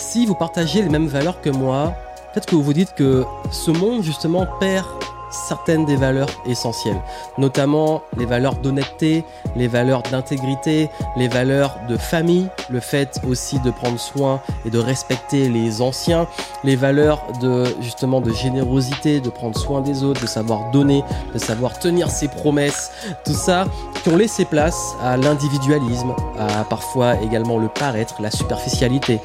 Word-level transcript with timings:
si 0.00 0.26
vous 0.26 0.34
partagez 0.34 0.82
les 0.82 0.88
mêmes 0.88 1.06
valeurs 1.06 1.40
que 1.40 1.50
moi, 1.50 1.94
peut-être 2.32 2.46
que 2.46 2.54
vous 2.54 2.62
vous 2.62 2.72
dites 2.72 2.94
que 2.94 3.24
ce 3.50 3.70
monde 3.70 4.02
justement 4.02 4.46
perd 4.58 4.86
certaines 5.30 5.84
des 5.84 5.94
valeurs 5.94 6.28
essentielles, 6.46 7.00
notamment 7.38 8.02
les 8.16 8.26
valeurs 8.26 8.56
d'honnêteté, 8.56 9.24
les 9.54 9.68
valeurs 9.68 10.02
d'intégrité, 10.02 10.90
les 11.16 11.28
valeurs 11.28 11.76
de 11.88 11.96
famille, 11.96 12.48
le 12.68 12.80
fait 12.80 13.20
aussi 13.28 13.60
de 13.60 13.70
prendre 13.70 14.00
soin 14.00 14.40
et 14.64 14.70
de 14.70 14.78
respecter 14.78 15.48
les 15.48 15.82
anciens, 15.82 16.26
les 16.64 16.74
valeurs 16.74 17.22
de 17.40 17.64
justement 17.80 18.20
de 18.20 18.32
générosité, 18.32 19.20
de 19.20 19.30
prendre 19.30 19.56
soin 19.56 19.82
des 19.82 20.02
autres, 20.02 20.22
de 20.22 20.26
savoir 20.26 20.72
donner, 20.72 21.04
de 21.32 21.38
savoir 21.38 21.78
tenir 21.78 22.10
ses 22.10 22.26
promesses, 22.26 22.90
tout 23.24 23.34
ça 23.34 23.66
qui 24.02 24.08
ont 24.08 24.16
laissé 24.16 24.44
place 24.44 24.96
à 25.00 25.16
l'individualisme, 25.16 26.12
à 26.38 26.64
parfois 26.64 27.20
également 27.20 27.58
le 27.58 27.68
paraître, 27.68 28.20
la 28.20 28.32
superficialité, 28.32 29.20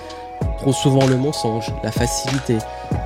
trop 0.60 0.74
souvent 0.74 1.06
le 1.08 1.18
mensonge, 1.18 1.72
la 1.84 1.92
facilité, 1.92 2.58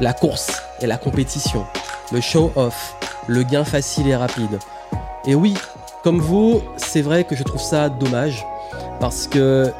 la 0.01 0.13
course 0.13 0.61
et 0.81 0.87
la 0.87 0.97
compétition 0.97 1.65
le 2.11 2.21
show-off, 2.21 2.95
le 3.27 3.43
gain 3.43 3.63
facile 3.63 4.07
et 4.07 4.15
rapide. 4.15 4.59
Et 5.25 5.35
oui, 5.35 5.53
comme 6.03 6.19
vous, 6.19 6.61
c'est 6.77 7.01
vrai 7.01 7.23
que 7.23 7.35
je 7.35 7.43
trouve 7.43 7.61
ça 7.61 7.89
dommage 7.89 8.45
parce 8.99 9.27
que 9.27 9.71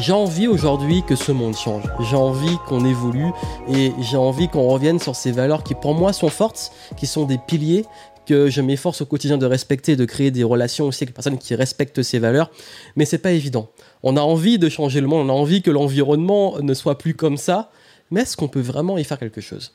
j'ai 0.00 0.12
envie 0.12 0.48
aujourd'hui 0.48 1.02
que 1.06 1.16
ce 1.16 1.32
monde 1.32 1.56
change. 1.56 1.84
J'ai 2.00 2.16
envie 2.16 2.58
qu'on 2.66 2.84
évolue 2.84 3.30
et 3.68 3.92
j'ai 4.00 4.16
envie 4.16 4.48
qu'on 4.48 4.66
revienne 4.68 4.98
sur 4.98 5.14
ces 5.14 5.32
valeurs 5.32 5.62
qui 5.62 5.74
pour 5.74 5.94
moi 5.94 6.12
sont 6.12 6.30
fortes, 6.30 6.72
qui 6.96 7.06
sont 7.06 7.24
des 7.24 7.38
piliers 7.38 7.84
que 8.26 8.48
je 8.50 8.60
m'efforce 8.60 9.00
au 9.00 9.06
quotidien 9.06 9.38
de 9.38 9.46
respecter, 9.46 9.96
de 9.96 10.04
créer 10.04 10.30
des 10.30 10.44
relations 10.44 10.86
aussi 10.86 11.04
avec 11.04 11.10
les 11.10 11.14
personnes 11.14 11.38
qui 11.38 11.54
respectent 11.54 12.02
ces 12.02 12.18
valeurs, 12.18 12.50
mais 12.96 13.04
c'est 13.04 13.18
pas 13.18 13.32
évident. 13.32 13.70
On 14.02 14.16
a 14.16 14.20
envie 14.20 14.58
de 14.58 14.68
changer 14.68 15.00
le 15.00 15.06
monde, 15.06 15.28
on 15.28 15.32
a 15.32 15.36
envie 15.36 15.62
que 15.62 15.70
l'environnement 15.70 16.58
ne 16.60 16.74
soit 16.74 16.98
plus 16.98 17.14
comme 17.14 17.36
ça, 17.36 17.70
mais 18.10 18.22
est-ce 18.22 18.36
qu'on 18.36 18.48
peut 18.48 18.60
vraiment 18.60 18.98
y 18.98 19.04
faire 19.04 19.18
quelque 19.18 19.40
chose? 19.40 19.72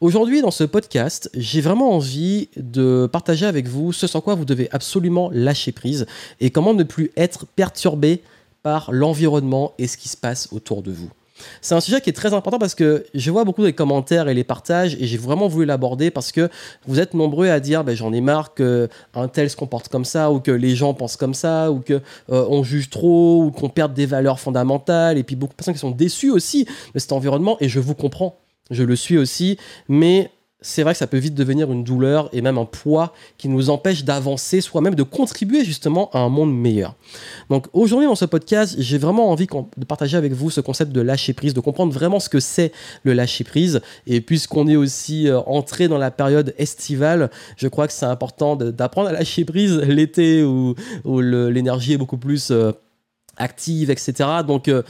Aujourd'hui, 0.00 0.42
dans 0.42 0.50
ce 0.50 0.64
podcast, 0.64 1.30
j'ai 1.34 1.62
vraiment 1.62 1.92
envie 1.94 2.50
de 2.56 3.08
partager 3.10 3.46
avec 3.46 3.66
vous 3.66 3.94
ce 3.94 4.06
sur 4.06 4.22
quoi 4.22 4.34
vous 4.34 4.44
devez 4.44 4.68
absolument 4.70 5.30
lâcher 5.32 5.72
prise 5.72 6.06
et 6.38 6.50
comment 6.50 6.74
ne 6.74 6.82
plus 6.82 7.12
être 7.16 7.46
perturbé 7.46 8.22
par 8.62 8.92
l'environnement 8.92 9.72
et 9.78 9.86
ce 9.86 9.96
qui 9.96 10.10
se 10.10 10.16
passe 10.16 10.48
autour 10.52 10.82
de 10.82 10.92
vous. 10.92 11.10
C'est 11.60 11.74
un 11.74 11.80
sujet 11.80 12.00
qui 12.00 12.10
est 12.10 12.14
très 12.14 12.34
important 12.34 12.58
parce 12.58 12.74
que 12.74 13.04
je 13.14 13.30
vois 13.30 13.44
beaucoup 13.44 13.62
de 13.62 13.70
commentaires 13.70 14.28
et 14.28 14.34
les 14.34 14.44
partages 14.44 14.94
et 14.94 15.06
j'ai 15.06 15.18
vraiment 15.18 15.48
voulu 15.48 15.66
l'aborder 15.66 16.10
parce 16.10 16.32
que 16.32 16.48
vous 16.86 17.00
êtes 17.00 17.14
nombreux 17.14 17.48
à 17.48 17.60
dire 17.60 17.84
ben, 17.84 17.94
j'en 17.94 18.12
ai 18.12 18.20
marre 18.20 18.54
qu'un 18.54 19.28
tel 19.32 19.50
se 19.50 19.56
comporte 19.56 19.88
comme 19.88 20.04
ça 20.04 20.30
ou 20.30 20.40
que 20.40 20.50
les 20.50 20.74
gens 20.74 20.94
pensent 20.94 21.16
comme 21.16 21.34
ça 21.34 21.70
ou 21.70 21.80
qu'on 21.80 22.00
euh, 22.30 22.62
juge 22.62 22.90
trop 22.90 23.44
ou 23.44 23.50
qu'on 23.50 23.68
perde 23.68 23.94
des 23.94 24.06
valeurs 24.06 24.40
fondamentales 24.40 25.18
et 25.18 25.22
puis 25.22 25.36
beaucoup 25.36 25.52
de 25.52 25.56
personnes 25.56 25.74
qui 25.74 25.80
sont 25.80 25.90
déçues 25.90 26.30
aussi 26.30 26.66
de 26.94 26.98
cet 26.98 27.12
environnement 27.12 27.56
et 27.60 27.68
je 27.68 27.80
vous 27.80 27.94
comprends. 27.94 28.38
Je 28.70 28.82
le 28.82 28.96
suis 28.96 29.16
aussi, 29.16 29.58
mais 29.88 30.30
c'est 30.66 30.82
vrai 30.82 30.94
que 30.94 30.98
ça 30.98 31.06
peut 31.06 31.16
vite 31.16 31.34
devenir 31.34 31.70
une 31.70 31.84
douleur 31.84 32.28
et 32.32 32.42
même 32.42 32.58
un 32.58 32.64
poids 32.64 33.14
qui 33.38 33.48
nous 33.48 33.70
empêche 33.70 34.02
d'avancer, 34.02 34.60
soit 34.60 34.80
même 34.80 34.96
de 34.96 35.04
contribuer 35.04 35.64
justement 35.64 36.10
à 36.12 36.18
un 36.18 36.28
monde 36.28 36.52
meilleur. 36.52 36.96
Donc 37.50 37.66
aujourd'hui 37.72 38.08
dans 38.08 38.16
ce 38.16 38.24
podcast, 38.24 38.74
j'ai 38.76 38.98
vraiment 38.98 39.30
envie 39.30 39.46
de 39.76 39.84
partager 39.84 40.16
avec 40.16 40.32
vous 40.32 40.50
ce 40.50 40.60
concept 40.60 40.90
de 40.90 41.00
lâcher 41.00 41.34
prise, 41.34 41.54
de 41.54 41.60
comprendre 41.60 41.92
vraiment 41.92 42.18
ce 42.18 42.28
que 42.28 42.40
c'est 42.40 42.72
le 43.04 43.12
lâcher 43.12 43.44
prise. 43.44 43.80
Et 44.08 44.20
puisqu'on 44.20 44.66
est 44.66 44.74
aussi 44.74 45.28
euh, 45.28 45.38
entré 45.42 45.86
dans 45.86 45.98
la 45.98 46.10
période 46.10 46.52
estivale, 46.58 47.30
je 47.56 47.68
crois 47.68 47.86
que 47.86 47.92
c'est 47.92 48.06
important 48.06 48.56
d'apprendre 48.56 49.10
à 49.10 49.12
lâcher 49.12 49.44
prise 49.44 49.78
l'été 49.78 50.42
où, 50.42 50.74
l'énergie 51.20 51.92
est 51.92 51.98
beaucoup 51.98 52.18
plus 52.18 52.50
euh, 52.50 52.72
active, 53.36 53.88
etc. 53.88 54.14
Donc 54.44 54.66
euh, 54.66 54.82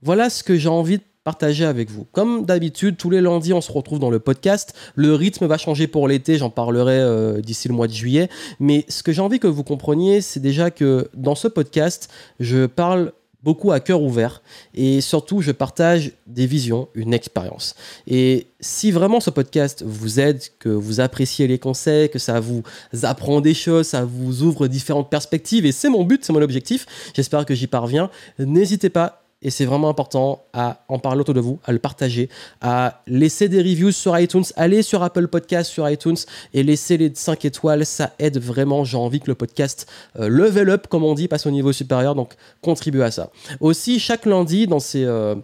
voilà 0.00 0.30
ce 0.30 0.42
que 0.42 0.56
j'ai 0.56 0.70
envie 0.70 0.96
de 0.96 1.04
partager 1.24 1.64
avec 1.64 1.90
vous. 1.90 2.06
Comme 2.12 2.44
d'habitude, 2.44 2.96
tous 2.96 3.10
les 3.10 3.20
lundis, 3.20 3.52
on 3.52 3.62
se 3.62 3.72
retrouve 3.72 3.98
dans 3.98 4.10
le 4.10 4.20
podcast. 4.20 4.74
Le 4.94 5.14
rythme 5.14 5.46
va 5.46 5.58
changer 5.58 5.86
pour 5.86 6.06
l'été, 6.06 6.36
j'en 6.36 6.50
parlerai 6.50 6.98
euh, 6.98 7.40
d'ici 7.40 7.66
le 7.66 7.74
mois 7.74 7.88
de 7.88 7.92
juillet. 7.92 8.28
Mais 8.60 8.84
ce 8.88 9.02
que 9.02 9.12
j'ai 9.12 9.22
envie 9.22 9.40
que 9.40 9.46
vous 9.46 9.64
compreniez, 9.64 10.20
c'est 10.20 10.40
déjà 10.40 10.70
que 10.70 11.08
dans 11.14 11.34
ce 11.34 11.48
podcast, 11.48 12.10
je 12.40 12.66
parle 12.66 13.12
beaucoup 13.44 13.72
à 13.72 13.80
cœur 13.80 14.02
ouvert 14.02 14.42
et 14.74 15.02
surtout 15.02 15.42
je 15.42 15.52
partage 15.52 16.12
des 16.26 16.46
visions, 16.46 16.88
une 16.94 17.12
expérience. 17.12 17.74
Et 18.06 18.46
si 18.58 18.90
vraiment 18.90 19.20
ce 19.20 19.28
podcast 19.28 19.84
vous 19.86 20.18
aide, 20.18 20.40
que 20.58 20.70
vous 20.70 21.00
appréciez 21.00 21.46
les 21.46 21.58
conseils, 21.58 22.08
que 22.08 22.18
ça 22.18 22.40
vous 22.40 22.62
apprend 23.02 23.42
des 23.42 23.52
choses, 23.52 23.88
ça 23.88 24.04
vous 24.04 24.42
ouvre 24.42 24.66
différentes 24.66 25.10
perspectives 25.10 25.66
et 25.66 25.72
c'est 25.72 25.90
mon 25.90 26.04
but, 26.04 26.24
c'est 26.24 26.32
mon 26.32 26.40
objectif, 26.40 26.86
j'espère 27.14 27.44
que 27.44 27.54
j'y 27.54 27.66
parviens, 27.66 28.10
n'hésitez 28.38 28.88
pas 28.88 29.23
et 29.44 29.50
c'est 29.50 29.66
vraiment 29.66 29.88
important 29.88 30.46
à 30.52 30.84
en 30.88 30.98
parler 30.98 31.20
autour 31.20 31.34
de 31.34 31.40
vous, 31.40 31.60
à 31.64 31.72
le 31.72 31.78
partager, 31.78 32.28
à 32.60 33.02
laisser 33.06 33.48
des 33.48 33.58
reviews 33.58 33.92
sur 33.92 34.18
iTunes, 34.18 34.44
aller 34.56 34.82
sur 34.82 35.02
Apple 35.02 35.28
Podcast, 35.28 35.70
sur 35.70 35.88
iTunes 35.88 36.16
et 36.54 36.62
laisser 36.62 36.96
les 36.96 37.12
5 37.14 37.44
étoiles, 37.44 37.84
ça 37.84 38.12
aide 38.18 38.38
vraiment. 38.38 38.84
J'ai 38.84 38.96
envie 38.96 39.20
que 39.20 39.28
le 39.28 39.34
podcast 39.34 39.86
euh, 40.18 40.28
level 40.28 40.70
up, 40.70 40.86
comme 40.88 41.04
on 41.04 41.14
dit, 41.14 41.28
passe 41.28 41.46
au 41.46 41.50
niveau 41.50 41.72
supérieur, 41.72 42.14
donc 42.14 42.32
contribue 42.62 43.02
à 43.02 43.10
ça. 43.10 43.30
Aussi, 43.60 44.00
chaque 44.00 44.26
lundi, 44.26 44.66
dans 44.66 44.80
ces... 44.80 45.04
Euh, 45.04 45.34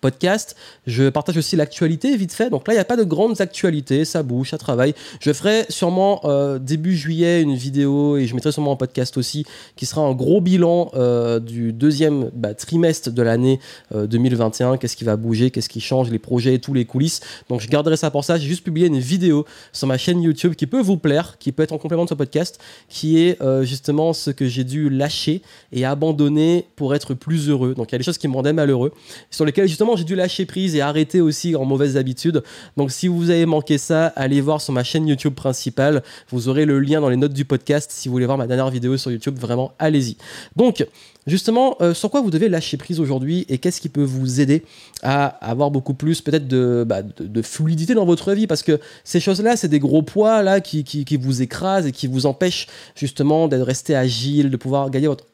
podcast. 0.00 0.56
Je 0.86 1.08
partage 1.08 1.36
aussi 1.36 1.56
l'actualité 1.56 2.16
vite 2.16 2.32
fait. 2.32 2.50
Donc 2.50 2.66
là, 2.66 2.74
il 2.74 2.76
n'y 2.76 2.80
a 2.80 2.84
pas 2.84 2.96
de 2.96 3.04
grandes 3.04 3.40
actualités, 3.40 4.04
ça 4.04 4.22
bouge, 4.22 4.50
ça 4.50 4.58
travaille. 4.58 4.94
Je 5.20 5.32
ferai 5.32 5.64
sûrement 5.68 6.20
euh, 6.24 6.58
début 6.58 6.96
juillet 6.96 7.42
une 7.42 7.54
vidéo 7.54 8.16
et 8.16 8.26
je 8.26 8.34
mettrai 8.34 8.52
sûrement 8.52 8.72
un 8.72 8.76
podcast 8.76 9.16
aussi 9.16 9.44
qui 9.76 9.86
sera 9.86 10.02
un 10.02 10.12
gros 10.12 10.40
bilan 10.40 10.90
euh, 10.94 11.40
du 11.40 11.72
deuxième 11.72 12.30
bah, 12.34 12.54
trimestre 12.54 13.10
de 13.10 13.22
l'année 13.22 13.60
2021. 13.94 14.74
Euh, 14.74 14.76
qu'est-ce 14.76 14.96
qui 14.96 15.04
va 15.04 15.16
bouger, 15.16 15.50
qu'est-ce 15.50 15.68
qui 15.68 15.80
change, 15.80 16.10
les 16.10 16.18
projets, 16.18 16.58
tous 16.58 16.74
les 16.74 16.84
coulisses. 16.84 17.20
Donc 17.48 17.60
je 17.60 17.68
garderai 17.68 17.96
ça 17.96 18.10
pour 18.10 18.24
ça. 18.24 18.36
J'ai 18.36 18.48
juste 18.48 18.64
publié 18.64 18.86
une 18.88 18.98
vidéo 18.98 19.44
sur 19.72 19.86
ma 19.86 19.98
chaîne 19.98 20.22
YouTube 20.22 20.54
qui 20.54 20.66
peut 20.66 20.80
vous 20.80 20.96
plaire, 20.96 21.36
qui 21.38 21.52
peut 21.52 21.62
être 21.62 21.72
en 21.72 21.78
complément 21.78 22.04
de 22.04 22.10
ce 22.10 22.14
podcast, 22.14 22.60
qui 22.88 23.18
est 23.18 23.38
justement 23.62 24.12
ce 24.12 24.30
que 24.30 24.46
j'ai 24.46 24.64
dû 24.64 24.90
lâcher 24.90 25.42
et 25.72 25.84
abandonner 25.84 26.66
pour 26.76 26.94
être 26.94 27.14
plus 27.14 27.48
heureux. 27.48 27.74
Donc 27.74 27.90
il 27.90 27.92
y 27.92 27.96
a 27.96 27.98
des 27.98 28.04
choses 28.04 28.18
qui 28.18 28.28
me 28.28 28.34
rendaient 28.34 28.52
malheureux, 28.52 28.92
sur 29.30 29.44
lesquelles 29.44 29.68
justement 29.68 29.83
j'ai 29.96 30.04
dû 30.04 30.14
lâcher 30.14 30.46
prise 30.46 30.74
et 30.74 30.80
arrêter 30.80 31.20
aussi 31.20 31.54
en 31.54 31.64
mauvaises 31.64 31.96
habitudes. 31.96 32.42
Donc 32.76 32.90
si 32.90 33.08
vous 33.08 33.30
avez 33.30 33.46
manqué 33.46 33.78
ça, 33.78 34.06
allez 34.16 34.40
voir 34.40 34.60
sur 34.60 34.72
ma 34.72 34.84
chaîne 34.84 35.06
YouTube 35.06 35.34
principale. 35.34 36.02
Vous 36.30 36.48
aurez 36.48 36.64
le 36.64 36.80
lien 36.80 37.00
dans 37.00 37.08
les 37.08 37.16
notes 37.16 37.32
du 37.32 37.44
podcast 37.44 37.90
si 37.92 38.08
vous 38.08 38.14
voulez 38.14 38.26
voir 38.26 38.38
ma 38.38 38.46
dernière 38.46 38.70
vidéo 38.70 38.96
sur 38.96 39.10
YouTube. 39.10 39.38
Vraiment, 39.38 39.72
allez-y. 39.78 40.16
Donc, 40.56 40.86
Justement, 41.26 41.76
euh, 41.80 41.94
sur 41.94 42.10
quoi 42.10 42.20
vous 42.20 42.30
devez 42.30 42.50
lâcher 42.50 42.76
prise 42.76 43.00
aujourd'hui 43.00 43.46
et 43.48 43.56
qu'est-ce 43.56 43.80
qui 43.80 43.88
peut 43.88 44.02
vous 44.02 44.40
aider 44.40 44.62
à 45.02 45.26
avoir 45.26 45.70
beaucoup 45.70 45.94
plus 45.94 46.20
peut-être 46.20 46.46
de, 46.46 46.84
bah, 46.86 47.00
fluidité 47.42 47.94
dans 47.94 48.04
votre 48.04 48.32
vie? 48.32 48.46
Parce 48.46 48.62
que 48.62 48.78
ces 49.04 49.20
choses-là, 49.20 49.56
c'est 49.56 49.68
des 49.68 49.78
gros 49.78 50.02
poids 50.02 50.42
là 50.42 50.60
qui, 50.60 50.84
vous 51.20 51.40
écrasent 51.40 51.86
et 51.86 51.92
qui 51.92 52.08
vous 52.08 52.26
empêchent 52.26 52.66
justement 52.94 53.48
d'être 53.48 53.62
resté 53.62 53.96
agile, 53.96 54.50
de 54.50 54.56
pouvoir 54.56 54.90
gagner 54.90 55.06
votre, 55.06 55.24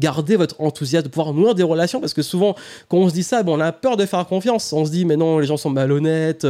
garder 0.00 0.34
votre 0.34 0.60
enthousiasme, 0.60 1.04
de 1.04 1.12
pouvoir 1.12 1.32
nourrir 1.32 1.54
des 1.54 1.62
relations. 1.62 2.00
Parce 2.00 2.14
que 2.14 2.22
souvent, 2.22 2.56
quand 2.88 2.98
on 2.98 3.08
se 3.08 3.14
dit 3.14 3.22
ça, 3.22 3.44
bon, 3.44 3.56
on 3.56 3.60
a 3.60 3.70
peur 3.70 3.96
de 3.96 4.04
faire 4.04 4.26
confiance. 4.26 4.72
On 4.72 4.84
se 4.84 4.90
dit, 4.90 5.04
mais 5.04 5.16
non, 5.16 5.38
les 5.38 5.46
gens 5.46 5.56
sont 5.56 5.70
malhonnêtes, 5.70 6.44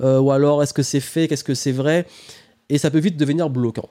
euh, 0.00 0.18
ou 0.20 0.30
alors 0.30 0.62
est-ce 0.62 0.74
que 0.74 0.82
c'est 0.82 1.00
fait, 1.00 1.26
qu'est-ce 1.26 1.44
que 1.44 1.54
c'est 1.54 1.72
vrai? 1.72 2.06
Et 2.68 2.76
ça 2.76 2.90
peut 2.90 2.98
vite 2.98 3.16
devenir 3.16 3.48
bloquant. 3.48 3.88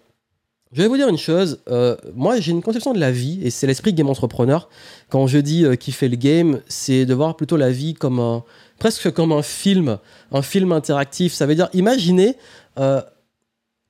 Je 0.73 0.81
vais 0.81 0.87
vous 0.87 0.95
dire 0.95 1.09
une 1.09 1.17
chose, 1.17 1.59
euh, 1.69 1.97
moi 2.15 2.39
j'ai 2.39 2.51
une 2.51 2.61
conception 2.61 2.93
de 2.93 2.99
la 2.99 3.11
vie, 3.11 3.41
et 3.43 3.49
c'est 3.49 3.67
l'esprit 3.67 3.93
game 3.93 4.09
entrepreneur. 4.09 4.69
Quand 5.09 5.27
je 5.27 5.37
dis 5.37 5.65
euh, 5.65 5.75
qui 5.75 5.91
fait 5.91 6.07
le 6.07 6.15
game, 6.15 6.61
c'est 6.69 7.05
de 7.05 7.13
voir 7.13 7.35
plutôt 7.35 7.57
la 7.57 7.71
vie 7.71 7.93
comme 7.93 8.21
un, 8.21 8.45
presque 8.79 9.11
comme 9.11 9.33
un 9.33 9.41
film, 9.41 9.97
un 10.31 10.41
film 10.41 10.71
interactif. 10.71 11.33
Ça 11.33 11.45
veut 11.45 11.55
dire, 11.55 11.67
imaginez 11.73 12.37
euh, 12.79 13.01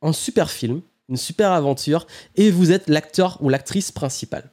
un 0.02 0.12
super 0.12 0.50
film, 0.50 0.82
une 1.08 1.18
super 1.18 1.52
aventure, 1.52 2.08
et 2.36 2.50
vous 2.50 2.72
êtes 2.72 2.90
l'acteur 2.90 3.38
ou 3.42 3.50
l'actrice 3.50 3.92
principale. 3.92 4.50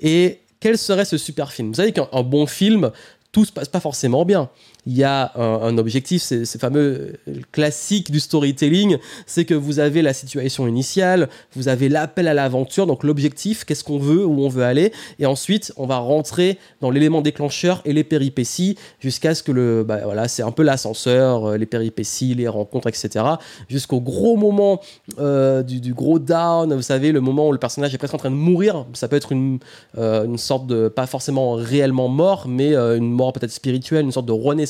Et 0.00 0.40
quel 0.60 0.76
serait 0.76 1.06
ce 1.06 1.16
super 1.16 1.50
film? 1.50 1.68
Vous 1.68 1.76
savez 1.76 1.92
qu'un 1.92 2.22
bon 2.22 2.46
film, 2.46 2.90
tout 3.32 3.46
se 3.46 3.52
passe 3.52 3.68
pas 3.68 3.80
forcément 3.80 4.26
bien 4.26 4.50
il 4.86 4.96
y 4.96 5.04
a 5.04 5.32
un, 5.36 5.76
objectif, 5.78 6.22
c'est 6.22 6.44
ce 6.44 6.58
fameux 6.58 7.14
classique 7.52 8.10
du 8.10 8.20
storytelling, 8.20 8.98
c'est 9.26 9.44
que 9.44 9.54
vous 9.54 9.78
avez 9.78 10.02
la 10.02 10.12
situation 10.12 10.66
initiale, 10.66 11.28
vous 11.54 11.68
avez 11.68 11.88
l'appel 11.88 12.28
à 12.28 12.34
l'aventure, 12.34 12.86
donc 12.86 13.04
l'objectif, 13.04 13.64
qu'est-ce 13.64 13.84
qu'on 13.84 13.98
veut, 13.98 14.24
où 14.24 14.40
on 14.42 14.48
veut 14.48 14.64
aller, 14.64 14.92
et 15.18 15.26
ensuite 15.26 15.72
on 15.76 15.86
va 15.86 15.98
rentrer 15.98 16.58
dans 16.80 16.90
l'élément 16.90 17.20
déclencheur 17.20 17.82
et 17.84 17.92
les 17.92 18.04
péripéties 18.04 18.76
jusqu'à 19.00 19.34
ce 19.34 19.42
que 19.42 19.52
le, 19.52 19.84
bah, 19.84 20.00
voilà, 20.04 20.28
c'est 20.28 20.42
un 20.42 20.50
peu 20.50 20.62
l'ascenseur, 20.62 21.44
euh, 21.44 21.56
les 21.56 21.66
péripéties, 21.66 22.34
les 22.34 22.48
rencontres, 22.48 22.88
etc. 22.88 23.24
Jusqu'au 23.68 24.00
gros 24.00 24.36
moment 24.36 24.80
euh, 25.18 25.62
du, 25.62 25.94
gros 25.94 26.18
down, 26.18 26.74
vous 26.74 26.82
savez, 26.82 27.12
le 27.12 27.20
moment 27.20 27.48
où 27.48 27.52
le 27.52 27.58
personnage 27.58 27.94
est 27.94 27.98
presque 27.98 28.14
en 28.14 28.18
train 28.18 28.30
de 28.30 28.36
mourir. 28.36 28.86
Ça 28.94 29.08
peut 29.08 29.16
être 29.16 29.32
une, 29.32 29.58
euh, 29.98 30.24
une 30.24 30.38
sorte 30.38 30.66
de, 30.66 30.88
pas 30.88 31.06
forcément 31.06 31.52
réellement 31.52 32.08
mort, 32.08 32.46
mais 32.48 32.74
une 32.74 33.10
mort 33.10 33.32
peut-être 33.32 33.52
spirituelle, 33.52 34.04
une 34.04 34.12
sorte 34.12 34.26
de 34.26 34.32
renaissance 34.32 34.69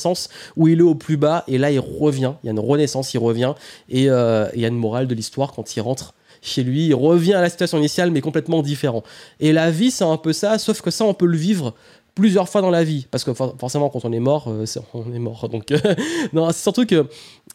où 0.56 0.68
il 0.68 0.78
est 0.78 0.82
au 0.82 0.94
plus 0.94 1.16
bas 1.16 1.44
et 1.48 1.58
là 1.58 1.70
il 1.70 1.80
revient. 1.80 2.32
Il 2.42 2.46
y 2.46 2.48
a 2.48 2.52
une 2.52 2.60
renaissance, 2.60 3.14
il 3.14 3.18
revient 3.18 3.54
et 3.88 4.10
euh, 4.10 4.46
il 4.54 4.60
y 4.60 4.64
a 4.64 4.68
une 4.68 4.78
morale 4.78 5.06
de 5.06 5.14
l'histoire 5.14 5.52
quand 5.52 5.76
il 5.76 5.80
rentre 5.80 6.14
chez 6.42 6.62
lui, 6.62 6.86
il 6.86 6.94
revient 6.94 7.34
à 7.34 7.42
la 7.42 7.50
situation 7.50 7.76
initiale 7.76 8.10
mais 8.10 8.22
complètement 8.22 8.62
différent. 8.62 9.02
Et 9.40 9.52
la 9.52 9.70
vie 9.70 9.90
c'est 9.90 10.04
un 10.04 10.16
peu 10.16 10.32
ça, 10.32 10.58
sauf 10.58 10.80
que 10.80 10.90
ça 10.90 11.04
on 11.04 11.14
peut 11.14 11.26
le 11.26 11.36
vivre 11.36 11.74
plusieurs 12.14 12.48
fois 12.48 12.60
dans 12.60 12.70
la 12.70 12.84
vie, 12.84 13.06
parce 13.10 13.24
que 13.24 13.32
forcément 13.32 13.88
quand 13.88 14.04
on 14.04 14.12
est 14.12 14.20
mort, 14.20 14.48
euh, 14.48 14.64
on 14.94 15.12
est 15.12 15.18
mort. 15.18 15.48
Donc 15.48 15.72
non, 16.32 16.50
c'est 16.50 16.62
surtout 16.62 16.86
que 16.86 17.06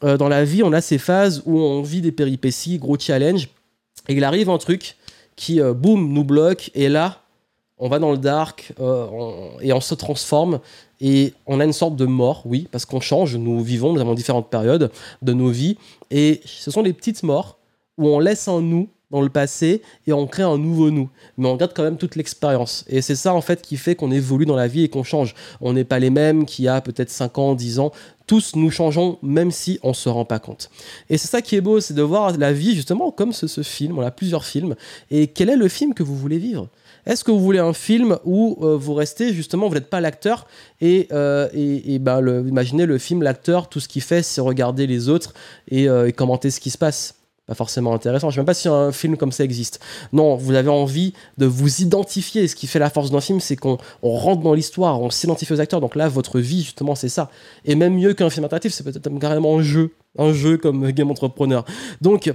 euh, 0.03 0.17
dans 0.17 0.29
la 0.29 0.43
vie, 0.43 0.63
on 0.63 0.73
a 0.73 0.81
ces 0.81 0.97
phases 0.97 1.43
où 1.45 1.59
on 1.59 1.81
vit 1.81 2.01
des 2.01 2.11
péripéties, 2.11 2.77
gros 2.77 2.97
challenge, 2.97 3.49
et 4.07 4.13
il 4.13 4.23
arrive 4.23 4.49
un 4.49 4.57
truc 4.57 4.97
qui, 5.35 5.61
euh, 5.61 5.73
boum, 5.73 6.11
nous 6.11 6.23
bloque, 6.23 6.71
et 6.73 6.89
là, 6.89 7.21
on 7.77 7.89
va 7.89 7.99
dans 7.99 8.11
le 8.11 8.17
dark 8.17 8.71
et 9.59 9.73
on 9.73 9.81
se 9.81 9.95
transforme 9.95 10.61
et 11.01 11.33
on 11.45 11.59
a 11.59 11.65
une 11.65 11.73
sorte 11.73 11.95
de 11.95 12.05
mort, 12.05 12.43
oui, 12.45 12.67
parce 12.71 12.85
qu'on 12.85 13.01
change, 13.01 13.35
nous 13.35 13.61
vivons, 13.61 13.93
nous 13.93 14.01
avons 14.01 14.13
différentes 14.13 14.49
périodes 14.49 14.91
de 15.21 15.33
nos 15.33 15.49
vies 15.49 15.77
et 16.11 16.41
ce 16.45 16.71
sont 16.71 16.83
des 16.83 16.93
petites 16.93 17.23
morts 17.23 17.57
où 17.97 18.07
on 18.07 18.19
laisse 18.19 18.47
en 18.47 18.61
nous 18.61 18.89
dans 19.11 19.21
le 19.21 19.29
passé 19.29 19.81
et 20.07 20.13
on 20.13 20.27
crée 20.27 20.43
un 20.43 20.57
nouveau 20.57 20.89
nous. 20.91 21.09
Mais 21.37 21.47
on 21.47 21.55
garde 21.55 21.73
quand 21.75 21.83
même 21.83 21.97
toute 21.97 22.15
l'expérience. 22.15 22.85
Et 22.87 23.01
c'est 23.01 23.15
ça 23.15 23.33
en 23.33 23.41
fait 23.41 23.61
qui 23.61 23.77
fait 23.77 23.95
qu'on 23.95 24.11
évolue 24.11 24.45
dans 24.45 24.55
la 24.55 24.67
vie 24.67 24.83
et 24.83 24.89
qu'on 24.89 25.03
change. 25.03 25.35
On 25.61 25.73
n'est 25.73 25.83
pas 25.83 25.99
les 25.99 26.09
mêmes 26.09 26.45
qu'il 26.45 26.65
y 26.65 26.67
a 26.67 26.81
peut-être 26.81 27.09
5 27.09 27.37
ans, 27.37 27.55
10 27.55 27.79
ans. 27.79 27.91
Tous 28.27 28.55
nous 28.55 28.71
changeons 28.71 29.19
même 29.21 29.51
si 29.51 29.79
on 29.83 29.89
ne 29.89 29.93
se 29.93 30.09
rend 30.09 30.25
pas 30.25 30.39
compte. 30.39 30.69
Et 31.09 31.17
c'est 31.17 31.27
ça 31.27 31.41
qui 31.41 31.55
est 31.55 31.61
beau, 31.61 31.79
c'est 31.79 31.93
de 31.93 32.01
voir 32.01 32.35
la 32.37 32.51
vie 32.51 32.75
justement 32.75 33.11
comme 33.11 33.31
ce 33.31 33.61
film. 33.61 33.97
On 33.99 34.01
a 34.01 34.11
plusieurs 34.11 34.45
films. 34.45 34.75
Et 35.11 35.27
quel 35.27 35.49
est 35.49 35.57
le 35.57 35.67
film 35.67 35.93
que 35.93 36.03
vous 36.03 36.15
voulez 36.15 36.39
vivre? 36.39 36.67
Est-ce 37.05 37.23
que 37.23 37.31
vous 37.31 37.39
voulez 37.39 37.59
un 37.59 37.73
film 37.73 38.17
où 38.25 38.57
euh, 38.61 38.75
vous 38.75 38.93
restez 38.93 39.33
justement, 39.33 39.67
vous 39.67 39.75
n'êtes 39.75 39.89
pas 39.89 40.01
l'acteur 40.01 40.47
et, 40.81 41.07
euh, 41.11 41.47
et, 41.53 41.99
ben, 41.99 42.45
imaginez 42.47 42.85
le 42.85 42.97
film, 42.97 43.21
l'acteur, 43.23 43.69
tout 43.69 43.79
ce 43.79 43.87
qu'il 43.87 44.01
fait, 44.01 44.23
c'est 44.23 44.41
regarder 44.41 44.87
les 44.87 45.09
autres 45.09 45.33
et, 45.69 45.87
euh, 45.87 46.07
et 46.07 46.13
commenter 46.13 46.49
ce 46.49 46.59
qui 46.59 46.71
se 46.71 46.77
passe 46.77 47.15
pas 47.45 47.53
forcément 47.53 47.93
intéressant. 47.93 48.29
Je 48.29 48.35
sais 48.35 48.39
même 48.39 48.45
pas 48.45 48.55
si 48.55 48.67
un 48.67 48.91
film 48.91 49.17
comme 49.17 49.31
ça 49.31 49.43
existe. 49.43 49.79
Non, 50.13 50.35
vous 50.35 50.55
avez 50.55 50.69
envie 50.69 51.13
de 51.37 51.45
vous 51.45 51.81
identifier. 51.81 52.47
Ce 52.47 52.55
qui 52.55 52.65
fait 52.65 52.79
la 52.79 52.89
force 52.89 53.11
d'un 53.11 53.21
film, 53.21 53.39
c'est 53.39 53.55
qu'on 53.55 53.77
rentre 54.01 54.41
dans 54.41 54.53
l'histoire, 54.53 54.99
on 54.99 55.09
s'identifie 55.11 55.53
aux 55.53 55.61
acteurs. 55.61 55.81
Donc 55.81 55.95
là, 55.95 56.07
votre 56.07 56.39
vie, 56.39 56.63
justement, 56.63 56.95
c'est 56.95 57.09
ça. 57.09 57.29
Et 57.63 57.75
même 57.75 57.95
mieux 57.95 58.13
qu'un 58.13 58.29
film 58.29 58.45
interactif, 58.45 58.73
c'est 58.73 58.83
peut-être 58.83 59.19
carrément 59.19 59.59
un 59.59 59.61
jeu. 59.61 59.91
Un 60.17 60.33
jeu 60.33 60.57
comme 60.57 60.89
Game 60.91 61.11
Entrepreneur. 61.11 61.65
Donc, 62.01 62.25
il 62.25 62.33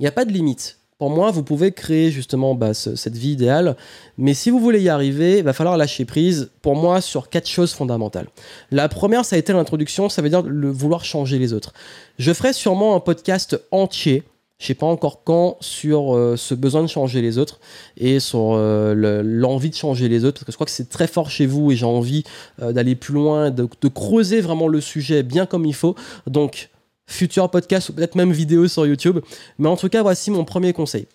n'y 0.00 0.06
a 0.06 0.12
pas 0.12 0.24
de 0.24 0.32
limite. 0.32 0.78
Pour 0.98 1.10
moi, 1.10 1.30
vous 1.30 1.42
pouvez 1.42 1.72
créer 1.72 2.10
justement 2.10 2.54
bah, 2.54 2.72
cette 2.72 3.16
vie 3.16 3.32
idéale, 3.32 3.76
mais 4.16 4.32
si 4.32 4.48
vous 4.48 4.58
voulez 4.58 4.80
y 4.80 4.88
arriver, 4.88 5.38
il 5.38 5.44
va 5.44 5.52
falloir 5.52 5.76
lâcher 5.76 6.06
prise, 6.06 6.50
pour 6.62 6.74
moi, 6.74 7.02
sur 7.02 7.28
quatre 7.28 7.48
choses 7.48 7.74
fondamentales. 7.74 8.28
La 8.70 8.88
première, 8.88 9.26
ça 9.26 9.36
a 9.36 9.38
été 9.38 9.52
l'introduction, 9.52 10.08
ça 10.08 10.22
veut 10.22 10.30
dire 10.30 10.40
le 10.40 10.70
vouloir 10.70 11.04
changer 11.04 11.38
les 11.38 11.52
autres. 11.52 11.74
Je 12.18 12.32
ferai 12.32 12.54
sûrement 12.54 12.96
un 12.96 13.00
podcast 13.00 13.60
entier, 13.72 14.22
je 14.58 14.68
sais 14.68 14.74
pas 14.74 14.86
encore 14.86 15.22
quand, 15.22 15.58
sur 15.60 16.16
euh, 16.16 16.34
ce 16.38 16.54
besoin 16.54 16.80
de 16.80 16.86
changer 16.86 17.20
les 17.20 17.36
autres 17.36 17.60
et 17.98 18.18
sur 18.18 18.54
euh, 18.54 19.22
l'envie 19.22 19.68
de 19.68 19.74
changer 19.74 20.08
les 20.08 20.24
autres, 20.24 20.38
parce 20.38 20.46
que 20.46 20.52
je 20.52 20.56
crois 20.56 20.64
que 20.64 20.70
c'est 20.70 20.88
très 20.88 21.08
fort 21.08 21.28
chez 21.28 21.44
vous 21.44 21.72
et 21.72 21.76
j'ai 21.76 21.84
envie 21.84 22.24
euh, 22.62 22.72
d'aller 22.72 22.94
plus 22.94 23.12
loin, 23.12 23.50
de, 23.50 23.68
de 23.82 23.88
creuser 23.88 24.40
vraiment 24.40 24.66
le 24.66 24.80
sujet 24.80 25.22
bien 25.22 25.44
comme 25.44 25.66
il 25.66 25.74
faut. 25.74 25.94
Donc, 26.26 26.70
futur 27.06 27.50
podcast 27.50 27.88
ou 27.88 27.92
peut-être 27.92 28.14
même 28.14 28.32
vidéo 28.32 28.68
sur 28.68 28.86
YouTube. 28.86 29.20
Mais 29.58 29.68
en 29.68 29.76
tout 29.76 29.88
cas, 29.88 30.02
voici 30.02 30.30
mon 30.30 30.44
premier 30.44 30.72
conseil. 30.72 31.06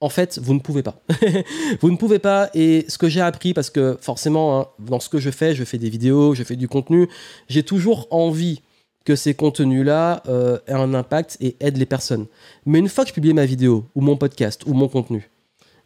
En 0.00 0.08
fait, 0.08 0.38
vous 0.42 0.54
ne 0.54 0.58
pouvez 0.58 0.82
pas. 0.82 1.00
vous 1.80 1.90
ne 1.90 1.96
pouvez 1.96 2.18
pas. 2.18 2.50
Et 2.54 2.84
ce 2.88 2.98
que 2.98 3.08
j'ai 3.08 3.20
appris, 3.20 3.54
parce 3.54 3.70
que 3.70 3.96
forcément, 4.00 4.60
hein, 4.60 4.66
dans 4.78 5.00
ce 5.00 5.08
que 5.08 5.18
je 5.18 5.30
fais, 5.30 5.54
je 5.54 5.64
fais 5.64 5.78
des 5.78 5.88
vidéos, 5.88 6.34
je 6.34 6.42
fais 6.42 6.56
du 6.56 6.68
contenu, 6.68 7.08
j'ai 7.48 7.62
toujours 7.62 8.06
envie 8.10 8.60
que 9.04 9.16
ces 9.16 9.34
contenus-là 9.34 10.22
euh, 10.28 10.58
aient 10.66 10.72
un 10.72 10.94
impact 10.94 11.36
et 11.40 11.56
aident 11.60 11.76
les 11.76 11.86
personnes. 11.86 12.26
Mais 12.66 12.78
une 12.78 12.88
fois 12.88 13.04
que 13.04 13.10
je 13.10 13.14
publie 13.14 13.34
ma 13.34 13.46
vidéo, 13.46 13.86
ou 13.94 14.00
mon 14.00 14.16
podcast, 14.16 14.64
ou 14.66 14.72
mon 14.72 14.88
contenu, 14.88 15.30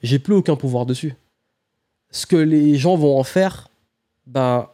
j'ai 0.02 0.18
plus 0.18 0.34
aucun 0.34 0.56
pouvoir 0.56 0.86
dessus. 0.86 1.14
Ce 2.10 2.26
que 2.26 2.36
les 2.36 2.76
gens 2.76 2.96
vont 2.96 3.18
en 3.18 3.24
faire, 3.24 3.68
ben, 4.26 4.68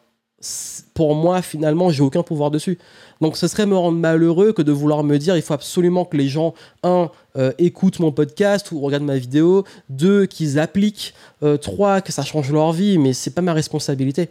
pour 0.94 1.14
moi, 1.14 1.42
finalement, 1.42 1.90
j'ai 1.90 2.02
aucun 2.02 2.22
pouvoir 2.22 2.50
dessus. 2.50 2.78
Donc, 3.20 3.36
ce 3.36 3.48
serait 3.48 3.66
me 3.66 3.76
rendre 3.76 3.98
malheureux 3.98 4.52
que 4.52 4.62
de 4.62 4.72
vouloir 4.72 5.02
me 5.04 5.18
dire 5.18 5.36
il 5.36 5.42
faut 5.42 5.54
absolument 5.54 6.04
que 6.04 6.16
les 6.16 6.28
gens, 6.28 6.54
un, 6.82 7.10
euh, 7.36 7.52
écoutent 7.58 7.98
mon 8.00 8.12
podcast 8.12 8.70
ou 8.72 8.80
regardent 8.80 9.04
ma 9.04 9.16
vidéo, 9.16 9.64
deux, 9.88 10.26
qu'ils 10.26 10.58
appliquent, 10.58 11.14
euh, 11.42 11.56
trois, 11.56 12.00
que 12.00 12.12
ça 12.12 12.22
change 12.22 12.52
leur 12.52 12.72
vie, 12.72 12.98
mais 12.98 13.12
c'est 13.12 13.30
pas 13.30 13.42
ma 13.42 13.52
responsabilité. 13.52 14.28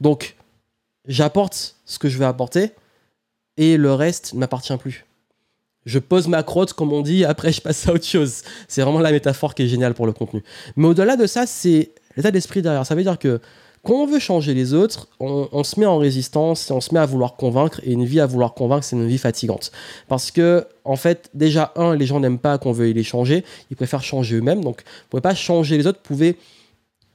Donc, 0.00 0.36
j'apporte 1.06 1.76
ce 1.84 1.98
que 1.98 2.08
je 2.08 2.18
vais 2.18 2.24
apporter 2.24 2.72
et 3.56 3.76
le 3.76 3.92
reste 3.92 4.34
ne 4.34 4.40
m'appartient 4.40 4.76
plus. 4.76 5.04
Je 5.86 5.98
pose 5.98 6.28
ma 6.28 6.42
crotte, 6.42 6.72
comme 6.72 6.92
on 6.92 7.00
dit, 7.00 7.24
après 7.24 7.52
je 7.52 7.60
passe 7.60 7.88
à 7.88 7.92
autre 7.92 8.04
chose. 8.06 8.42
C'est 8.68 8.82
vraiment 8.82 9.00
la 9.00 9.12
métaphore 9.12 9.54
qui 9.54 9.62
est 9.62 9.68
géniale 9.68 9.94
pour 9.94 10.06
le 10.06 10.12
contenu. 10.12 10.42
Mais 10.76 10.86
au-delà 10.86 11.16
de 11.16 11.26
ça, 11.26 11.46
c'est 11.46 11.92
l'état 12.16 12.30
d'esprit 12.30 12.62
derrière. 12.62 12.84
Ça 12.86 12.94
veut 12.94 13.02
dire 13.02 13.18
que 13.18 13.40
quand 13.82 13.94
on 13.94 14.06
veut 14.06 14.18
changer 14.18 14.52
les 14.52 14.74
autres, 14.74 15.08
on, 15.20 15.64
se 15.64 15.80
met 15.80 15.86
en 15.86 15.96
résistance 15.96 16.70
et 16.70 16.72
on 16.72 16.82
se 16.82 16.92
met 16.92 17.00
à 17.00 17.06
vouloir 17.06 17.36
convaincre. 17.36 17.80
Et 17.82 17.92
une 17.92 18.04
vie 18.04 18.20
à 18.20 18.26
vouloir 18.26 18.52
convaincre, 18.52 18.84
c'est 18.84 18.96
une 18.96 19.06
vie 19.06 19.16
fatigante. 19.16 19.72
Parce 20.06 20.30
que, 20.30 20.66
en 20.84 20.96
fait, 20.96 21.30
déjà, 21.32 21.72
un, 21.76 21.96
les 21.96 22.04
gens 22.04 22.20
n'aiment 22.20 22.38
pas 22.38 22.58
qu'on 22.58 22.72
veuille 22.72 22.92
les 22.92 23.02
changer. 23.02 23.42
Ils 23.70 23.76
préfèrent 23.76 24.02
changer 24.02 24.36
eux-mêmes. 24.36 24.62
Donc, 24.62 24.82
vous 24.82 25.06
ne 25.06 25.08
pouvez 25.10 25.20
pas 25.22 25.34
changer 25.34 25.78
les 25.78 25.86
autres. 25.86 25.98
Vous 26.02 26.14
pouvez 26.14 26.36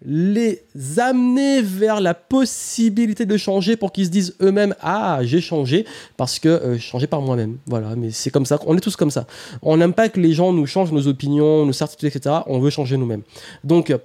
les 0.03 0.63
amener 0.97 1.61
vers 1.61 2.01
la 2.01 2.13
possibilité 2.13 3.25
de 3.25 3.37
changer 3.37 3.77
pour 3.77 3.91
qu'ils 3.91 4.05
se 4.05 4.11
disent 4.11 4.35
eux-mêmes 4.41 4.75
ah 4.81 5.19
j'ai 5.23 5.41
changé 5.41 5.85
parce 6.17 6.37
que 6.37 6.49
euh, 6.49 6.77
changé 6.77 7.07
par 7.07 7.21
moi-même 7.21 7.57
voilà 7.65 7.95
mais 7.95 8.11
c'est 8.11 8.29
comme 8.29 8.45
ça 8.45 8.59
on 8.67 8.77
est 8.77 8.81
tous 8.81 8.97
comme 8.97 9.09
ça 9.09 9.25
on 9.61 9.77
n'aime 9.77 9.93
pas 9.93 10.09
que 10.09 10.19
les 10.19 10.33
gens 10.33 10.51
nous 10.51 10.67
changent 10.67 10.91
nos 10.91 11.07
opinions 11.07 11.65
nos 11.65 11.73
certitudes 11.73 12.09
etc 12.09 12.35
on 12.45 12.59
veut 12.59 12.69
changer 12.69 12.97
nous-mêmes 12.97 13.23
donc 13.63 13.95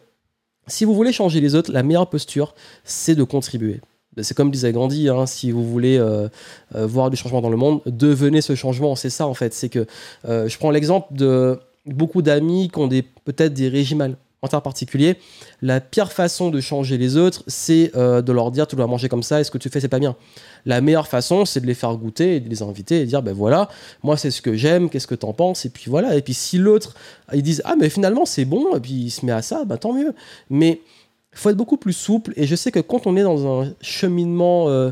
si 0.71 0.85
vous 0.85 0.95
voulez 0.95 1.13
changer 1.13 1.41
les 1.41 1.55
autres, 1.55 1.73
la 1.73 1.83
meilleure 1.83 2.09
posture, 2.09 2.55
c'est 2.85 3.15
de 3.15 3.25
contribuer. 3.25 3.81
C'est 4.23 4.37
comme 4.37 4.51
disait 4.51 4.73
Gandhi, 4.73 5.09
hein, 5.09 5.27
si 5.27 5.51
vous 5.51 5.65
voulez 5.65 5.97
euh, 5.99 6.29
euh, 6.75 6.87
voir 6.87 7.11
du 7.11 7.17
changement 7.17 7.41
dans 7.41 7.51
le 7.51 7.57
monde, 7.57 7.81
devenez 7.87 8.41
ce 8.41 8.55
changement. 8.55 8.97
C'est 8.97 9.11
ça 9.11 9.27
en 9.27 9.35
fait. 9.35 9.55
C'est 9.55 9.69
que 9.69 9.87
euh, 10.29 10.49
je 10.49 10.59
prends 10.59 10.71
l'exemple 10.71 11.15
de 11.15 11.59
beaucoup 11.87 12.23
d'amis 12.23 12.71
qui 12.73 12.79
ont 12.79 12.89
peut-être 12.89 13.55
des 13.55 13.69
régimes 13.69 14.17
en 14.43 14.61
particulier, 14.61 15.17
la 15.61 15.81
pire 15.81 16.13
façon 16.13 16.51
de 16.51 16.61
changer 16.61 16.97
les 16.97 17.17
autres, 17.17 17.45
c'est 17.47 17.93
euh, 17.95 18.23
de 18.23 18.33
leur 18.33 18.51
dire 18.51 18.67
tu 18.67 18.75
dois 18.75 18.87
manger 18.87 19.09
comme 19.09 19.23
ça 19.23 19.41
et 19.41 19.45
ce 19.45 19.51
que 19.51 19.59
tu 19.59 19.69
fais 19.69 19.81
c'est 19.81 19.89
pas 19.89 19.99
bien. 19.99 20.17
La 20.65 20.81
meilleure 20.81 21.09
façon, 21.09 21.45
c'est 21.45 21.61
de 21.61 21.67
les 21.67 21.75
faire 21.75 21.95
goûter 21.97 22.41
de 22.41 22.49
les 22.49 22.63
inviter 22.63 22.97
et 22.97 23.01
de 23.01 23.05
dire 23.07 23.23
ben 23.23 23.35
voilà, 23.35 23.69
moi 24.03 24.17
c'est 24.17 24.31
ce 24.31 24.41
que 24.41 24.57
j'aime, 24.57 24.89
qu'est-ce 24.89 25.07
que 25.07 25.15
t'en 25.15 25.35
penses 25.35 25.67
et 25.67 25.71
puis 25.71 25.85
voilà. 25.89 26.17
Et 26.17 26.23
puis 26.23 26.35
si 26.35 26.57
l'autre 26.57 26.95
ils 27.33 27.43
disent 27.43 27.63
ah 27.67 27.75
mais 27.79 27.91
finalement 27.91 28.25
c'est 28.25 28.47
bon 28.47 28.75
et 28.75 28.81
puis 28.81 28.93
il 28.93 29.11
se 29.11 29.27
met 29.27 29.33
à 29.33 29.43
ça, 29.43 29.65
ben 29.65 29.77
tant 29.77 29.93
mieux. 29.93 30.15
Mais 30.49 30.81
il 31.33 31.39
faut 31.39 31.51
être 31.51 31.57
beaucoup 31.57 31.77
plus 31.77 31.93
souple 31.93 32.33
et 32.37 32.47
je 32.47 32.57
sais 32.57 32.73
que 32.73 32.81
quand 32.81 33.07
on 33.07 33.17
est 33.17 33.23
dans 33.23 33.63
un 33.63 33.75
cheminement 33.83 34.69
euh, 34.71 34.91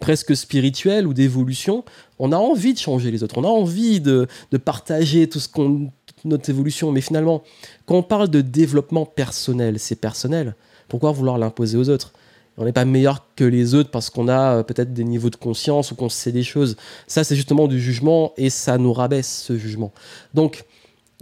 presque 0.00 0.34
spirituel 0.34 1.06
ou 1.06 1.14
d'évolution, 1.14 1.84
on 2.18 2.32
a 2.32 2.36
envie 2.36 2.74
de 2.74 2.78
changer 2.78 3.12
les 3.12 3.22
autres, 3.22 3.38
on 3.38 3.44
a 3.44 3.48
envie 3.48 4.00
de 4.00 4.26
partager 4.64 5.28
tout 5.28 5.38
ce 5.38 5.48
qu'on 5.48 5.92
notre 6.24 6.50
évolution. 6.50 6.92
Mais 6.92 7.00
finalement, 7.00 7.42
quand 7.86 7.96
on 7.96 8.02
parle 8.02 8.28
de 8.28 8.40
développement 8.40 9.06
personnel, 9.06 9.78
c'est 9.78 9.96
personnel. 9.96 10.54
Pourquoi 10.88 11.12
vouloir 11.12 11.38
l'imposer 11.38 11.76
aux 11.76 11.88
autres? 11.88 12.12
On 12.56 12.64
n'est 12.64 12.72
pas 12.72 12.84
meilleur 12.84 13.24
que 13.36 13.44
les 13.44 13.74
autres 13.74 13.90
parce 13.90 14.10
qu'on 14.10 14.26
a 14.26 14.56
euh, 14.56 14.62
peut-être 14.64 14.92
des 14.92 15.04
niveaux 15.04 15.30
de 15.30 15.36
conscience 15.36 15.92
ou 15.92 15.94
qu'on 15.94 16.08
sait 16.08 16.32
des 16.32 16.42
choses. 16.42 16.76
Ça, 17.06 17.22
c'est 17.22 17.36
justement 17.36 17.68
du 17.68 17.80
jugement 17.80 18.32
et 18.36 18.50
ça 18.50 18.78
nous 18.78 18.92
rabaisse 18.92 19.44
ce 19.46 19.56
jugement. 19.56 19.92
Donc, 20.34 20.64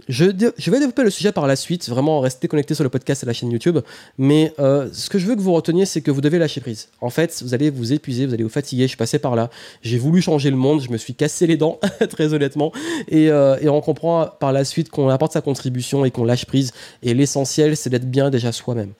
je, 0.07 0.25
vais 0.25 0.79
développer 0.79 1.03
le 1.03 1.09
sujet 1.09 1.31
par 1.31 1.47
la 1.47 1.55
suite, 1.55 1.89
vraiment 1.89 2.19
rester 2.19 2.47
connecté 2.47 2.73
sur 2.73 2.83
le 2.83 2.89
podcast 2.89 3.23
et 3.23 3.25
la 3.25 3.33
chaîne 3.33 3.51
YouTube. 3.51 3.79
Mais 4.17 4.53
euh, 4.59 4.87
ce 4.93 5.09
que 5.09 5.19
je 5.19 5.25
veux 5.25 5.35
que 5.35 5.41
vous 5.41 5.53
reteniez, 5.53 5.85
c'est 5.85 6.01
que 6.01 6.11
vous 6.11 6.21
devez 6.21 6.39
lâcher 6.39 6.61
prise. 6.61 6.89
En 7.01 7.09
fait, 7.09 7.41
vous 7.43 7.53
allez 7.53 7.69
vous 7.69 7.93
épuiser, 7.93 8.25
vous 8.25 8.33
allez 8.33 8.43
vous 8.43 8.49
fatiguer. 8.49 8.83
Je 8.83 8.89
suis 8.89 8.97
passé 8.97 9.19
par 9.19 9.35
là. 9.35 9.49
J'ai 9.81 9.97
voulu 9.97 10.21
changer 10.21 10.49
le 10.49 10.57
monde, 10.57 10.81
je 10.81 10.89
me 10.89 10.97
suis 10.97 11.13
cassé 11.13 11.47
les 11.47 11.57
dents, 11.57 11.79
très 12.09 12.33
honnêtement. 12.33 12.71
Et, 13.07 13.29
euh, 13.29 13.57
et 13.61 13.69
on 13.69 13.81
comprend 13.81 14.27
par 14.39 14.53
la 14.53 14.63
suite 14.65 14.89
qu'on 14.89 15.09
apporte 15.09 15.33
sa 15.33 15.41
contribution 15.41 16.05
et 16.05 16.11
qu'on 16.11 16.23
lâche 16.23 16.45
prise. 16.45 16.71
Et 17.03 17.13
l'essentiel, 17.13 17.75
c'est 17.75 17.89
d'être 17.89 18.09
bien 18.09 18.29
déjà 18.29 18.51
soi-même. 18.51 18.93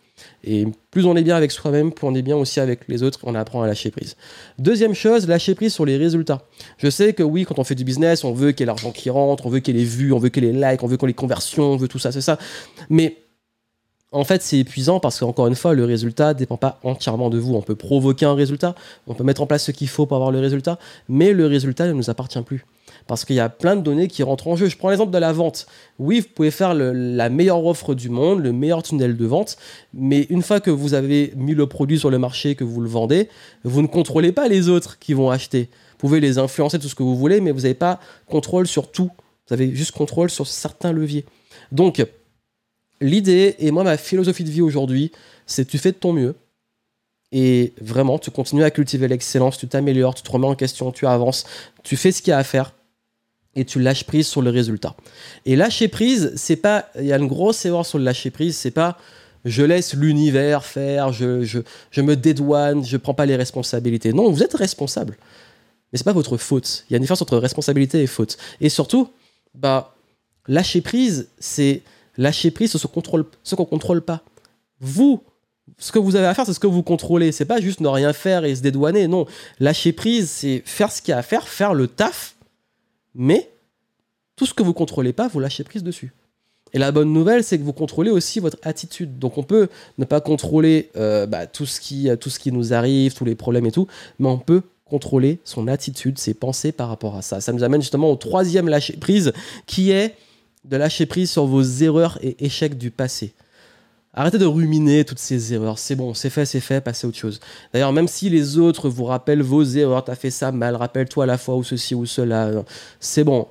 Et 0.43 0.65
plus 0.91 1.05
on 1.05 1.15
est 1.15 1.23
bien 1.23 1.35
avec 1.35 1.51
soi-même, 1.51 1.91
plus 1.91 2.07
on 2.07 2.13
est 2.15 2.21
bien 2.21 2.37
aussi 2.37 2.59
avec 2.59 2.87
les 2.87 3.03
autres, 3.03 3.19
on 3.23 3.35
apprend 3.35 3.63
à 3.63 3.67
lâcher 3.67 3.91
prise. 3.91 4.15
Deuxième 4.59 4.93
chose, 4.93 5.27
lâcher 5.27 5.55
prise 5.55 5.73
sur 5.73 5.85
les 5.85 5.97
résultats. 5.97 6.43
Je 6.77 6.89
sais 6.89 7.13
que 7.13 7.23
oui, 7.23 7.45
quand 7.45 7.59
on 7.59 7.63
fait 7.63 7.75
du 7.75 7.83
business, 7.83 8.23
on 8.23 8.33
veut 8.33 8.51
qu'il 8.51 8.61
y 8.61 8.63
ait 8.63 8.67
l'argent 8.67 8.91
qui 8.91 9.09
rentre, 9.09 9.45
on 9.45 9.49
veut 9.49 9.59
qu'il 9.59 9.75
y 9.75 9.79
ait 9.79 9.83
les 9.83 9.87
vues, 9.87 10.13
on 10.13 10.19
veut 10.19 10.29
qu'il 10.29 10.43
y 10.43 10.47
ait 10.47 10.53
les 10.53 10.71
likes, 10.71 10.83
on 10.83 10.87
veut 10.87 10.97
qu'on 10.97 11.07
ait 11.07 11.09
les 11.09 11.13
conversions, 11.13 11.73
on 11.73 11.77
veut 11.77 11.87
tout 11.87 11.99
ça, 11.99 12.11
c'est 12.11 12.21
ça. 12.21 12.37
Mais 12.89 13.17
en 14.11 14.23
fait, 14.23 14.41
c'est 14.41 14.59
épuisant 14.59 14.99
parce 14.99 15.19
qu'encore 15.19 15.47
une 15.47 15.55
fois, 15.55 15.73
le 15.73 15.83
résultat 15.83 16.29
ne 16.29 16.39
dépend 16.39 16.57
pas 16.57 16.79
entièrement 16.83 17.29
de 17.29 17.37
vous. 17.37 17.55
On 17.55 17.61
peut 17.61 17.75
provoquer 17.75 18.25
un 18.25 18.35
résultat, 18.35 18.73
on 19.05 19.13
peut 19.13 19.23
mettre 19.23 19.41
en 19.41 19.47
place 19.47 19.65
ce 19.65 19.71
qu'il 19.71 19.89
faut 19.89 20.05
pour 20.05 20.15
avoir 20.15 20.31
le 20.31 20.39
résultat, 20.39 20.79
mais 21.09 21.33
le 21.33 21.45
résultat 21.45 21.87
ne 21.87 21.93
nous 21.93 22.09
appartient 22.09 22.41
plus 22.41 22.65
parce 23.07 23.25
qu'il 23.25 23.35
y 23.35 23.39
a 23.39 23.49
plein 23.49 23.75
de 23.75 23.81
données 23.81 24.07
qui 24.07 24.21
rentrent 24.23 24.47
en 24.47 24.55
jeu. 24.55 24.67
Je 24.67 24.77
prends 24.77 24.89
l'exemple 24.89 25.11
de 25.11 25.17
la 25.17 25.31
vente. 25.31 25.65
Oui, 25.97 26.19
vous 26.19 26.27
pouvez 26.33 26.51
faire 26.51 26.73
la 26.73 27.29
meilleure 27.29 27.65
offre 27.65 27.95
du 27.95 28.09
monde, 28.09 28.41
le 28.41 28.51
meilleur 28.51 28.83
tunnel 28.83 29.17
de 29.17 29.25
vente, 29.25 29.57
mais 29.93 30.27
une 30.29 30.41
fois 30.41 30.59
que 30.59 30.69
vous 30.69 30.93
avez 30.93 31.33
mis 31.35 31.53
le 31.53 31.67
produit 31.67 31.97
sur 31.97 32.09
le 32.09 32.19
marché, 32.19 32.55
que 32.55 32.63
vous 32.63 32.81
le 32.81 32.89
vendez, 32.89 33.29
vous 33.63 33.81
ne 33.81 33.87
contrôlez 33.87 34.31
pas 34.31 34.47
les 34.47 34.69
autres 34.69 34.99
qui 34.99 35.13
vont 35.13 35.29
acheter. 35.29 35.69
Vous 35.91 35.97
pouvez 35.99 36.19
les 36.19 36.37
influencer 36.37 36.79
tout 36.79 36.89
ce 36.89 36.95
que 36.95 37.03
vous 37.03 37.15
voulez, 37.15 37.41
mais 37.41 37.51
vous 37.51 37.61
n'avez 37.61 37.73
pas 37.73 37.99
contrôle 38.27 38.67
sur 38.67 38.91
tout. 38.91 39.09
Vous 39.47 39.53
avez 39.53 39.73
juste 39.73 39.91
contrôle 39.91 40.29
sur 40.29 40.45
certains 40.45 40.91
leviers. 40.91 41.25
Donc, 41.71 42.05
l'idée, 43.01 43.55
et 43.59 43.71
moi 43.71 43.83
ma 43.83 43.97
philosophie 43.97 44.43
de 44.43 44.49
vie 44.49 44.61
aujourd'hui, 44.61 45.11
c'est 45.45 45.65
tu 45.65 45.77
fais 45.77 45.91
de 45.91 45.97
ton 45.97 46.13
mieux, 46.13 46.35
Et 47.31 47.73
vraiment, 47.81 48.19
tu 48.19 48.31
continues 48.31 48.63
à 48.63 48.71
cultiver 48.71 49.07
l'excellence, 49.07 49.57
tu 49.57 49.67
t'améliores, 49.67 50.15
tu 50.15 50.23
te 50.23 50.31
remets 50.31 50.47
en 50.47 50.55
question, 50.55 50.91
tu 50.91 51.05
avances, 51.05 51.45
tu 51.83 51.97
fais 51.97 52.11
ce 52.11 52.21
qu'il 52.21 52.31
y 52.31 52.33
a 52.33 52.37
à 52.37 52.43
faire 52.43 52.73
et 53.55 53.65
tu 53.65 53.79
lâches 53.79 54.05
prise 54.05 54.27
sur 54.27 54.41
le 54.41 54.49
résultat. 54.49 54.95
Et 55.45 55.55
lâcher 55.55 55.87
prise, 55.87 56.31
c'est 56.35 56.55
pas. 56.55 56.89
Il 56.95 57.05
y 57.05 57.11
a 57.11 57.17
une 57.17 57.27
grosse 57.27 57.65
erreur 57.65 57.85
sur 57.85 57.97
le 57.97 58.05
lâcher 58.05 58.31
prise, 58.31 58.55
c'est 58.55 58.71
pas 58.71 58.97
je 59.47 59.63
laisse 59.63 59.93
l'univers 59.93 60.65
faire, 60.65 61.13
je, 61.13 61.43
je, 61.43 62.01
me 62.01 62.15
dédouane, 62.15 62.83
je 62.83 62.97
prends 62.97 63.13
pas 63.13 63.25
les 63.25 63.35
responsabilités. 63.35 64.13
Non, 64.13 64.29
vous 64.29 64.43
êtes 64.43 64.53
responsable. 64.53 65.17
Mais 65.91 65.97
c'est 65.97 66.03
pas 66.03 66.13
votre 66.13 66.37
faute. 66.37 66.85
Il 66.89 66.93
y 66.93 66.95
a 66.95 66.97
une 66.97 67.03
différence 67.03 67.21
entre 67.21 67.37
responsabilité 67.37 68.01
et 68.01 68.07
faute. 68.07 68.37
Et 68.59 68.69
surtout, 68.69 69.09
bah, 69.55 69.95
lâcher 70.47 70.81
prise, 70.81 71.29
c'est 71.39 71.81
lâcher 72.17 72.51
prise 72.51 72.71
ce, 72.75 72.87
contrôle, 72.87 73.25
qu'on 73.55 73.65
contrôle 73.65 74.01
pas. 74.01 74.23
Vous, 74.79 75.23
ce 75.77 75.91
que 75.91 75.99
vous 75.99 76.15
avez 76.15 76.27
à 76.27 76.33
faire, 76.33 76.45
c'est 76.45 76.53
ce 76.53 76.59
que 76.59 76.67
vous 76.67 76.83
contrôlez. 76.83 77.31
C'est 77.31 77.45
pas 77.45 77.61
juste 77.61 77.79
ne 77.79 77.87
rien 77.87 78.13
faire 78.13 78.45
et 78.45 78.55
se 78.55 78.61
dédouaner. 78.61 79.07
Non, 79.07 79.25
lâcher 79.59 79.93
prise, 79.93 80.29
c'est 80.29 80.61
faire 80.65 80.91
ce 80.91 81.01
qu'il 81.01 81.11
y 81.11 81.15
a 81.15 81.17
à 81.17 81.23
faire, 81.23 81.47
faire 81.47 81.73
le 81.73 81.87
taf, 81.87 82.35
mais 83.15 83.49
tout 84.35 84.45
ce 84.45 84.53
que 84.53 84.63
vous 84.63 84.73
contrôlez 84.73 85.13
pas, 85.13 85.27
vous 85.27 85.39
lâchez 85.39 85.63
prise 85.63 85.83
dessus. 85.83 86.13
Et 86.73 86.79
la 86.79 86.91
bonne 86.91 87.13
nouvelle, 87.13 87.43
c'est 87.43 87.57
que 87.57 87.63
vous 87.63 87.73
contrôlez 87.73 88.11
aussi 88.11 88.39
votre 88.39 88.57
attitude. 88.63 89.19
Donc 89.19 89.37
on 89.37 89.43
peut 89.43 89.69
ne 89.97 90.05
pas 90.05 90.21
contrôler 90.21 90.91
euh, 90.97 91.25
bah, 91.25 91.47
tout, 91.47 91.65
ce 91.65 91.79
qui, 91.79 92.09
tout 92.19 92.29
ce 92.29 92.39
qui 92.39 92.51
nous 92.51 92.73
arrive, 92.73 93.13
tous 93.13 93.25
les 93.25 93.35
problèmes 93.35 93.65
et 93.65 93.71
tout, 93.71 93.87
mais 94.19 94.27
on 94.27 94.37
peut 94.37 94.61
contrôler 94.85 95.39
son 95.43 95.67
attitude, 95.67 96.17
ses 96.17 96.33
pensées 96.33 96.71
par 96.71 96.89
rapport 96.89 97.15
à 97.15 97.21
ça. 97.21 97.41
Ça 97.41 97.53
nous 97.53 97.63
amène 97.63 97.81
justement 97.81 98.11
au 98.11 98.15
troisième 98.15 98.69
lâcher 98.69 98.97
prise, 98.97 99.33
qui 99.65 99.91
est 99.91 100.15
de 100.65 100.77
lâcher 100.77 101.05
prise 101.05 101.31
sur 101.31 101.45
vos 101.45 101.63
erreurs 101.63 102.17
et 102.21 102.45
échecs 102.45 102.77
du 102.77 102.91
passé. 102.91 103.33
Arrêtez 104.13 104.39
de 104.39 104.45
ruminer 104.45 105.05
toutes 105.05 105.19
ces 105.19 105.53
erreurs. 105.53 105.77
C'est 105.77 105.95
bon, 105.95 106.13
c'est 106.13 106.31
fait, 106.31 106.45
c'est 106.45 106.59
fait, 106.59 106.81
passez 106.81 107.05
à 107.05 107.09
autre 107.09 107.17
chose. 107.17 107.39
D'ailleurs, 107.71 107.93
même 107.93 108.07
si 108.07 108.29
les 108.29 108.57
autres 108.57 108.89
vous 108.89 109.05
rappellent 109.05 109.43
vos 109.43 109.63
erreurs, 109.63 110.03
t'as 110.03 110.15
fait 110.15 110.31
ça 110.31 110.51
mal, 110.51 110.75
rappelle-toi 110.75 111.25
la 111.27 111.37
fois 111.37 111.55
ou 111.55 111.63
ceci 111.63 111.93
ou 111.93 112.05
cela, 112.05 112.51
c'est 112.99 113.23
bon, 113.23 113.47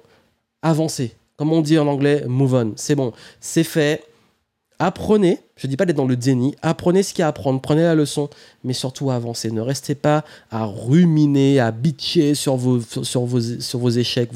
avancez. 0.62 1.14
Comme 1.36 1.52
on 1.52 1.60
dit 1.60 1.78
en 1.78 1.86
anglais, 1.86 2.24
move 2.26 2.54
on. 2.54 2.72
C'est 2.76 2.94
bon, 2.94 3.12
c'est 3.40 3.62
fait 3.62 4.02
apprenez, 4.78 5.40
je 5.56 5.66
ne 5.66 5.70
dis 5.70 5.76
pas 5.76 5.86
d'être 5.86 5.96
dans 5.96 6.06
le 6.06 6.16
déni, 6.16 6.54
apprenez 6.60 7.02
ce 7.02 7.14
qu'il 7.14 7.20
y 7.20 7.22
a 7.22 7.26
à 7.26 7.28
apprendre, 7.30 7.60
prenez 7.60 7.82
la 7.82 7.94
leçon, 7.94 8.28
mais 8.62 8.72
surtout 8.72 9.10
avancez. 9.10 9.50
Ne 9.50 9.60
restez 9.60 9.94
pas 9.94 10.24
à 10.50 10.64
ruminer, 10.64 11.60
à 11.60 11.70
bitcher 11.70 12.34
sur 12.34 12.56
vos, 12.56 12.78
échecs, 13.98 14.30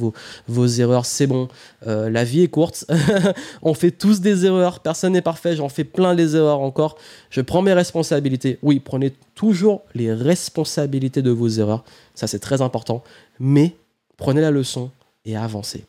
vos, 0.49 0.67
erreurs. 0.67 1.05
C'est 1.05 1.27
bon, 1.27 1.49
euh, 1.87 2.09
la 2.09 2.25
vie 2.25 2.43
est 2.43 2.49
courte, 2.49 2.87
on 3.63 3.75
fait 3.75 3.91
tous 3.91 4.21
des 4.21 4.47
erreurs, 4.47 4.81
personne 4.81 5.13
n'est 5.13 5.23
parfait, 5.23 5.57
j'en 5.57 5.69
fais 5.69 5.85
plein 5.85 6.15
des 6.15 6.37
erreurs 6.37 6.61
encore. 6.61 6.97
Je 7.29 7.41
prends 7.41 7.63
mes 7.63 7.75
responsabilités. 7.75 8.59
Oui, 8.63 8.81
prenez 8.81 9.13
toujours 9.35 9.83
les 9.95 10.13
responsabilités 10.13 11.23
de 11.23 11.31
vos 11.31 11.49
erreurs, 11.49 11.85
ça 12.15 12.27
c'est 12.27 12.39
très 12.39 12.63
important, 12.63 13.03
mais 13.39 13.77
prenez 14.17 14.41
la 14.41 14.51
leçon 14.51 14.91
et 15.25 15.37
avancez. 15.37 15.85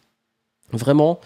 Vraiment, 0.73 1.19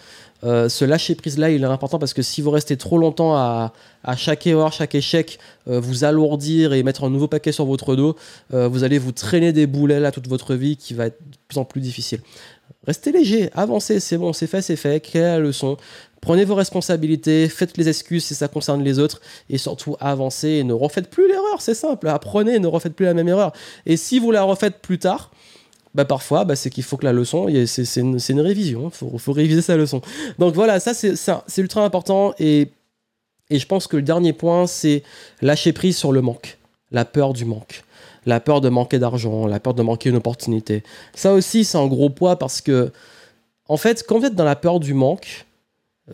euh, 0.44 0.68
ce 0.68 0.84
lâcher 0.84 1.14
prise 1.14 1.38
là, 1.38 1.50
il 1.50 1.62
est 1.62 1.66
important 1.66 1.98
parce 1.98 2.14
que 2.14 2.22
si 2.22 2.42
vous 2.42 2.50
restez 2.50 2.76
trop 2.76 2.98
longtemps 2.98 3.36
à, 3.36 3.72
chaque 4.16 4.46
erreur, 4.46 4.72
chaque 4.72 4.94
échec, 4.94 5.38
euh, 5.68 5.80
vous 5.80 6.04
alourdir 6.04 6.72
et 6.72 6.82
mettre 6.82 7.04
un 7.04 7.10
nouveau 7.10 7.28
paquet 7.28 7.52
sur 7.52 7.64
votre 7.64 7.96
dos, 7.96 8.16
euh, 8.54 8.68
vous 8.68 8.84
allez 8.84 8.98
vous 8.98 9.12
traîner 9.12 9.52
des 9.52 9.66
boulets 9.66 10.00
là 10.00 10.12
toute 10.12 10.28
votre 10.28 10.54
vie 10.54 10.76
qui 10.76 10.94
va 10.94 11.06
être 11.06 11.18
de 11.20 11.36
plus 11.48 11.58
en 11.58 11.64
plus 11.64 11.80
difficile. 11.80 12.20
Restez 12.86 13.10
léger, 13.10 13.50
avancez, 13.54 13.98
c'est 13.98 14.16
bon, 14.16 14.32
c'est 14.32 14.46
fait, 14.46 14.62
c'est 14.62 14.76
fait, 14.76 15.00
quelle 15.00 15.22
est 15.22 15.24
la 15.24 15.38
leçon 15.40 15.76
Prenez 16.20 16.44
vos 16.44 16.54
responsabilités, 16.54 17.48
faites 17.48 17.76
les 17.76 17.88
excuses 17.88 18.24
si 18.24 18.34
ça 18.34 18.48
concerne 18.48 18.82
les 18.82 18.98
autres 18.98 19.20
et 19.50 19.58
surtout 19.58 19.96
avancez 20.00 20.48
et 20.48 20.64
ne 20.64 20.72
refaites 20.72 21.08
plus 21.08 21.28
l'erreur, 21.28 21.60
c'est 21.60 21.74
simple. 21.74 22.08
Apprenez, 22.08 22.58
ne 22.58 22.66
refaites 22.66 22.94
plus 22.94 23.06
la 23.06 23.14
même 23.14 23.28
erreur. 23.28 23.52
Et 23.86 23.96
si 23.96 24.18
vous 24.18 24.30
la 24.30 24.42
refaites 24.42 24.78
plus 24.80 24.98
tard, 24.98 25.30
bah 25.96 26.04
parfois 26.04 26.44
bah, 26.44 26.54
c'est 26.56 26.68
qu'il 26.68 26.84
faut 26.84 26.98
que 26.98 27.06
la 27.06 27.12
leçon 27.14 27.48
c'est 27.66 28.00
une, 28.00 28.18
une, 28.28 28.40
révision 28.40 28.92
il 29.02 29.18
faut, 29.18 29.32
réviser 29.32 29.62
sa 29.62 29.76
leçon. 29.76 30.02
Donc 30.38 30.54
voilà 30.54 30.78
ça 30.78 30.92
c'est 30.92 31.58
ultra 31.58 31.84
important 31.84 32.34
et, 32.38 32.68
et 33.48 33.58
je 33.58 33.66
pense 33.66 33.86
que 33.86 33.96
le 33.96 34.02
dernier 34.02 34.34
point 34.34 34.66
c'est 34.66 35.02
lâcher 35.40 35.72
prise 35.72 35.96
sur 35.96 36.12
le 36.12 36.20
manque. 36.20 36.58
La 36.92 37.06
peur 37.06 37.32
du 37.32 37.46
manque. 37.46 37.82
La 38.26 38.40
peur 38.40 38.60
de 38.60 38.68
manquer 38.68 38.98
d'argent 38.98 39.46
la 39.46 39.58
peur 39.58 39.72
de 39.72 39.82
manquer 39.82 40.10
une 40.10 40.16
opportunité. 40.16 40.82
Ça 41.14 41.32
aussi 41.32 41.64
c'est 41.64 41.78
un 41.78 41.86
gros 41.86 42.10
poids 42.10 42.36
parce 42.38 42.60
que 42.60 42.92
en 43.66 43.78
fait 43.78 44.04
quand 44.06 44.18
vous 44.18 44.26
êtes 44.26 44.34
dans 44.34 44.44
la 44.44 44.56
peur 44.56 44.80
du 44.80 44.92
manque 44.92 45.46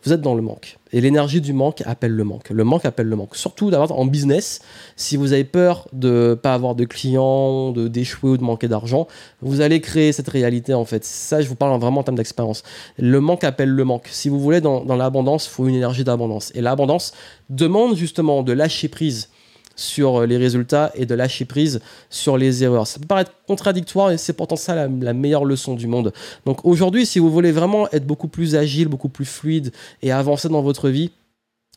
vous 0.00 0.12
êtes 0.12 0.22
dans 0.22 0.34
le 0.34 0.40
manque. 0.40 0.78
Et 0.92 1.02
l'énergie 1.02 1.42
du 1.42 1.52
manque 1.52 1.82
appelle 1.84 2.12
le 2.12 2.24
manque. 2.24 2.48
Le 2.48 2.64
manque 2.64 2.86
appelle 2.86 3.08
le 3.08 3.16
manque. 3.16 3.36
Surtout 3.36 3.70
d'avoir 3.70 3.92
en 3.92 4.06
business, 4.06 4.60
si 4.96 5.18
vous 5.18 5.34
avez 5.34 5.44
peur 5.44 5.86
de 5.92 6.38
pas 6.40 6.54
avoir 6.54 6.74
de 6.74 6.86
clients, 6.86 7.72
de 7.72 7.88
d'échouer 7.88 8.30
ou 8.30 8.36
de 8.38 8.42
manquer 8.42 8.68
d'argent, 8.68 9.06
vous 9.42 9.60
allez 9.60 9.82
créer 9.82 10.12
cette 10.12 10.28
réalité 10.28 10.72
en 10.72 10.86
fait. 10.86 11.04
Ça, 11.04 11.42
je 11.42 11.48
vous 11.48 11.56
parle 11.56 11.78
vraiment 11.78 12.00
en 12.00 12.04
termes 12.04 12.16
d'expérience. 12.16 12.62
Le 12.96 13.20
manque 13.20 13.44
appelle 13.44 13.68
le 13.68 13.84
manque. 13.84 14.08
Si 14.10 14.30
vous 14.30 14.40
voulez 14.40 14.62
dans, 14.62 14.82
dans 14.82 14.96
l'abondance, 14.96 15.46
il 15.46 15.50
faut 15.50 15.68
une 15.68 15.74
énergie 15.74 16.04
d'abondance. 16.04 16.52
Et 16.54 16.62
l'abondance 16.62 17.12
demande 17.50 17.94
justement 17.94 18.42
de 18.42 18.52
lâcher 18.52 18.88
prise 18.88 19.28
sur 19.76 20.22
euh, 20.22 20.26
les 20.26 20.36
résultats 20.36 20.90
et 20.94 21.06
de 21.06 21.14
lâcher 21.14 21.44
prise 21.44 21.80
sur 22.10 22.36
les 22.36 22.64
erreurs. 22.64 22.86
Ça 22.86 22.98
peut 22.98 23.06
paraître 23.06 23.32
contradictoire 23.46 24.10
et 24.10 24.18
c'est 24.18 24.32
pourtant 24.32 24.56
ça 24.56 24.74
la, 24.74 25.12
meilleure 25.12 25.44
leçon 25.44 25.74
du 25.74 25.86
monde. 25.86 26.12
Donc 26.46 26.64
aujourd'hui, 26.64 27.06
si 27.06 27.18
vous 27.18 27.30
voulez 27.30 27.52
vraiment 27.52 27.88
être 27.90 28.06
beaucoup 28.06 28.28
plus 28.28 28.56
agile, 28.56 28.88
beaucoup 28.88 29.08
plus 29.08 29.24
fluide 29.24 29.72
et 30.02 30.12
avancer 30.12 30.48
dans 30.48 30.62
votre 30.62 30.88
vie, 30.88 31.10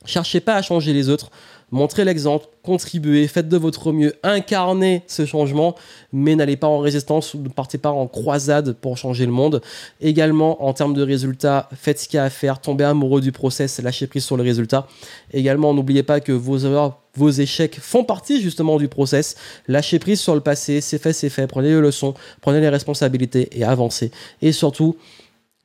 cherchez 0.06 0.40
pas 0.40 0.56
à 0.56 0.62
changer 0.62 0.94
les 0.94 1.10
autres, 1.10 1.32
montrez 1.72 2.06
l'exemple, 2.06 2.46
contribuez, 2.64 3.28
faites 3.28 3.50
de 3.50 3.58
votre 3.58 3.92
mieux, 3.92 4.14
incarnez 4.24 5.04
ce 5.08 5.26
changement, 5.26 5.76
mais 6.14 6.36
n'allez 6.36 6.58
pas 6.58 6.68
en 6.68 6.80
résistance 6.80 7.34
ou 7.34 7.40
ne 7.40 7.50
partez 7.50 7.78
pas 7.78 7.92
en 7.92 8.08
croisade 8.08 8.74
pour 8.74 8.98
changer 8.98 9.26
le 9.26 9.32
monde. 9.32 9.62
Également, 10.02 10.66
en 10.66 10.74
termes 10.74 10.94
de 10.94 11.02
résultats, 11.02 11.70
faites 11.76 12.00
ce 12.00 12.08
qu'il 12.08 12.18
y 12.18 12.20
a 12.20 12.24
à 12.24 12.30
faire, 12.30 12.60
tombez 12.60 12.84
amoureux 12.84 13.22
du 13.22 13.32
process, 13.32 13.82
lâchez 13.82 14.08
prise 14.08 14.26
sur 14.26 14.38
le 14.38 14.44
résultat. 14.44 14.88
Également, 15.34 15.74
n'oubliez 15.74 16.04
pas 16.04 16.20
que 16.20 16.32
vos 16.32 16.58
erreurs, 16.60 17.00
vos 17.16 17.30
échecs 17.30 17.80
font 17.80 18.04
partie 18.04 18.42
justement 18.42 18.78
du 18.78 18.88
process. 18.88 19.36
Lâchez 19.68 20.00
prise 20.00 20.20
sur 20.20 20.36
le 20.36 20.42
passé, 20.42 20.82
c'est 20.82 21.02
fait, 21.02 21.14
c'est 21.14 21.30
fait, 21.30 21.48
prenez 21.48 21.70
les 21.70 21.82
leçons, 21.82 22.14
prenez 22.42 22.62
les 22.62 22.70
responsabilités 22.70 23.50
et 23.58 23.64
avancez. 23.64 24.12
Et 24.42 24.52
surtout, 24.52 24.96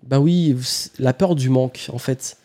bah 0.02 0.20
oui, 0.20 0.56
la 0.98 1.12
peur 1.12 1.34
du 1.34 1.48
manque, 1.48 1.88
en 1.92 1.98
fait 1.98 2.36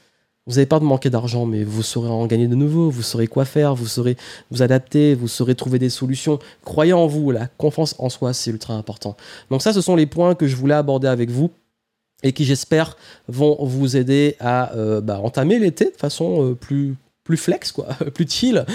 vous 0.48 0.60
avez 0.60 0.68
peur 0.68 0.80
de 0.80 0.86
manquer 0.86 1.10
d'argent, 1.10 1.48
mais 1.48 1.64
vous 1.64 1.82
saurez 1.82 2.10
en 2.10 2.28
gagner 2.28 2.48
de 2.48 2.54
nouveau, 2.54 2.92
vous 2.92 3.02
saurez 3.02 3.26
quoi 3.26 3.46
faire, 3.46 3.74
vous 3.74 3.88
saurez 3.88 4.16
vous 4.52 4.62
adapter, 4.62 5.16
vous 5.16 5.28
saurez 5.28 5.56
trouver 5.56 5.80
des 5.80 5.90
solutions. 5.90 6.38
Croyez 6.64 6.94
en 6.94 7.08
vous, 7.08 7.32
la 7.32 7.48
confiance 7.48 7.96
en 7.98 8.10
soi, 8.10 8.32
c'est 8.34 8.52
ultra 8.52 8.76
important. 8.76 9.18
Donc 9.50 9.64
ça, 9.64 9.74
ce 9.74 9.82
sont 9.82 9.96
les 9.96 10.06
points 10.06 10.36
que 10.36 10.46
je 10.46 10.56
voulais 10.56 10.76
aborder 10.76 11.08
avec 11.08 11.32
vous 11.32 11.50
et 12.22 12.32
qui, 12.32 12.46
j'espère, 12.46 12.96
vont 13.28 13.58
vous 13.60 13.98
aider 13.98 14.36
à 14.40 14.76
euh, 14.76 15.02
bah, 15.02 15.20
entamer 15.20 15.58
l'été 15.58 15.86
de 15.86 15.98
façon 15.98 16.52
euh, 16.52 16.54
plus 16.54 16.96
plus 17.26 17.38
flex, 17.38 17.74
quoi, 17.74 17.88
plus 18.14 18.26
chill. 18.30 18.66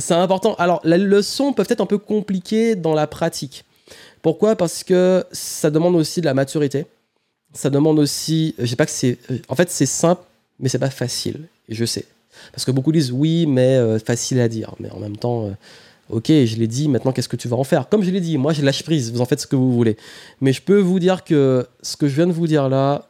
C'est 0.00 0.14
important. 0.14 0.56
Alors, 0.56 0.80
la 0.82 0.98
leçon 0.98 1.52
peut 1.52 1.64
être 1.68 1.80
un 1.80 1.86
peu 1.86 1.98
compliquée 1.98 2.74
dans 2.74 2.94
la 2.94 3.06
pratique. 3.06 3.64
Pourquoi? 4.22 4.56
Parce 4.56 4.82
que 4.82 5.24
ça 5.30 5.70
demande 5.70 5.94
aussi 5.94 6.20
de 6.20 6.26
la 6.26 6.34
maturité. 6.34 6.86
Ça 7.52 7.70
demande 7.70 8.00
aussi, 8.00 8.56
je 8.58 8.74
pas 8.74 8.84
que 8.84 8.90
c'est, 8.90 9.16
en 9.48 9.54
fait, 9.54 9.70
c'est 9.70 9.86
simple 9.86 10.22
mais 10.58 10.68
c'est 10.68 10.78
pas 10.78 10.90
facile. 10.90 11.48
Et 11.68 11.74
je 11.74 11.84
sais. 11.84 12.04
Parce 12.52 12.64
que 12.64 12.70
beaucoup 12.70 12.92
disent 12.92 13.12
oui, 13.12 13.46
mais 13.46 13.76
euh, 13.76 13.98
facile 13.98 14.40
à 14.40 14.48
dire. 14.48 14.74
Mais 14.80 14.90
en 14.90 14.98
même 14.98 15.16
temps, 15.16 15.46
euh, 15.46 15.50
ok, 16.10 16.26
je 16.28 16.56
l'ai 16.56 16.66
dit, 16.66 16.88
maintenant 16.88 17.12
qu'est-ce 17.12 17.28
que 17.28 17.36
tu 17.36 17.48
vas 17.48 17.56
en 17.56 17.64
faire? 17.64 17.88
Comme 17.88 18.02
je 18.02 18.10
l'ai 18.10 18.20
dit, 18.20 18.38
moi 18.38 18.52
j'ai 18.52 18.62
lâche 18.62 18.82
prise, 18.82 19.12
vous 19.12 19.20
en 19.20 19.24
faites 19.24 19.40
ce 19.40 19.46
que 19.46 19.56
vous 19.56 19.72
voulez. 19.72 19.96
Mais 20.40 20.52
je 20.52 20.62
peux 20.62 20.78
vous 20.78 20.98
dire 20.98 21.24
que 21.24 21.66
ce 21.82 21.96
que 21.96 22.08
je 22.08 22.14
viens 22.14 22.26
de 22.26 22.32
vous 22.32 22.46
dire 22.46 22.68
là, 22.68 23.06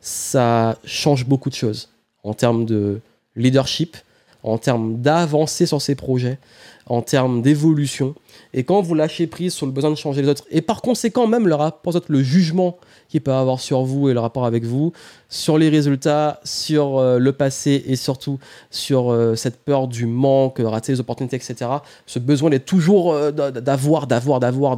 ça 0.00 0.78
change 0.84 1.26
beaucoup 1.26 1.50
de 1.50 1.54
choses 1.54 1.88
en 2.22 2.34
termes 2.34 2.64
de 2.64 3.00
leadership, 3.36 3.96
en 4.42 4.58
termes 4.58 5.00
d'avancer 5.00 5.66
sur 5.66 5.82
ces 5.82 5.94
projets, 5.94 6.38
en 6.86 7.02
termes 7.02 7.42
d'évolution. 7.42 8.14
Et 8.54 8.64
quand 8.64 8.80
vous 8.80 8.94
lâchez 8.94 9.26
prise 9.26 9.52
sur 9.52 9.66
le 9.66 9.72
besoin 9.72 9.90
de 9.90 9.96
changer 9.96 10.22
les 10.22 10.28
autres, 10.28 10.44
et 10.50 10.62
par 10.62 10.80
conséquent 10.80 11.26
même 11.26 11.48
le 11.48 11.54
rapport, 11.54 11.92
le 12.08 12.22
jugement 12.22 12.78
qu'il 13.08 13.20
peut 13.20 13.32
avoir 13.32 13.60
sur 13.60 13.82
vous 13.82 14.08
et 14.08 14.14
le 14.14 14.20
rapport 14.20 14.46
avec 14.46 14.64
vous, 14.64 14.92
sur 15.28 15.58
les 15.58 15.68
résultats, 15.68 16.40
sur 16.44 16.98
euh, 16.98 17.18
le 17.18 17.32
passé 17.32 17.82
et 17.86 17.96
surtout 17.96 18.38
sur 18.70 19.10
euh, 19.10 19.34
cette 19.34 19.58
peur 19.64 19.88
du 19.88 20.06
manque, 20.06 20.60
rater 20.62 20.92
les 20.92 21.00
opportunités, 21.00 21.36
etc. 21.36 21.70
Ce 22.06 22.18
besoin 22.18 22.50
d'être 22.50 22.66
toujours 22.66 23.12
euh, 23.12 23.30
d'avoir, 23.32 24.06
d'avoir, 24.06 24.40
d'avoir, 24.40 24.76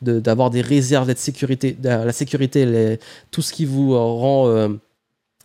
d'avoir 0.00 0.50
des 0.50 0.60
réserves, 0.60 1.06
d'être 1.06 1.18
sécurité, 1.18 1.76
la 1.82 2.12
sécurité, 2.12 2.98
tout 3.30 3.42
ce 3.42 3.52
qui 3.52 3.64
vous 3.64 3.92
rend 3.92 4.68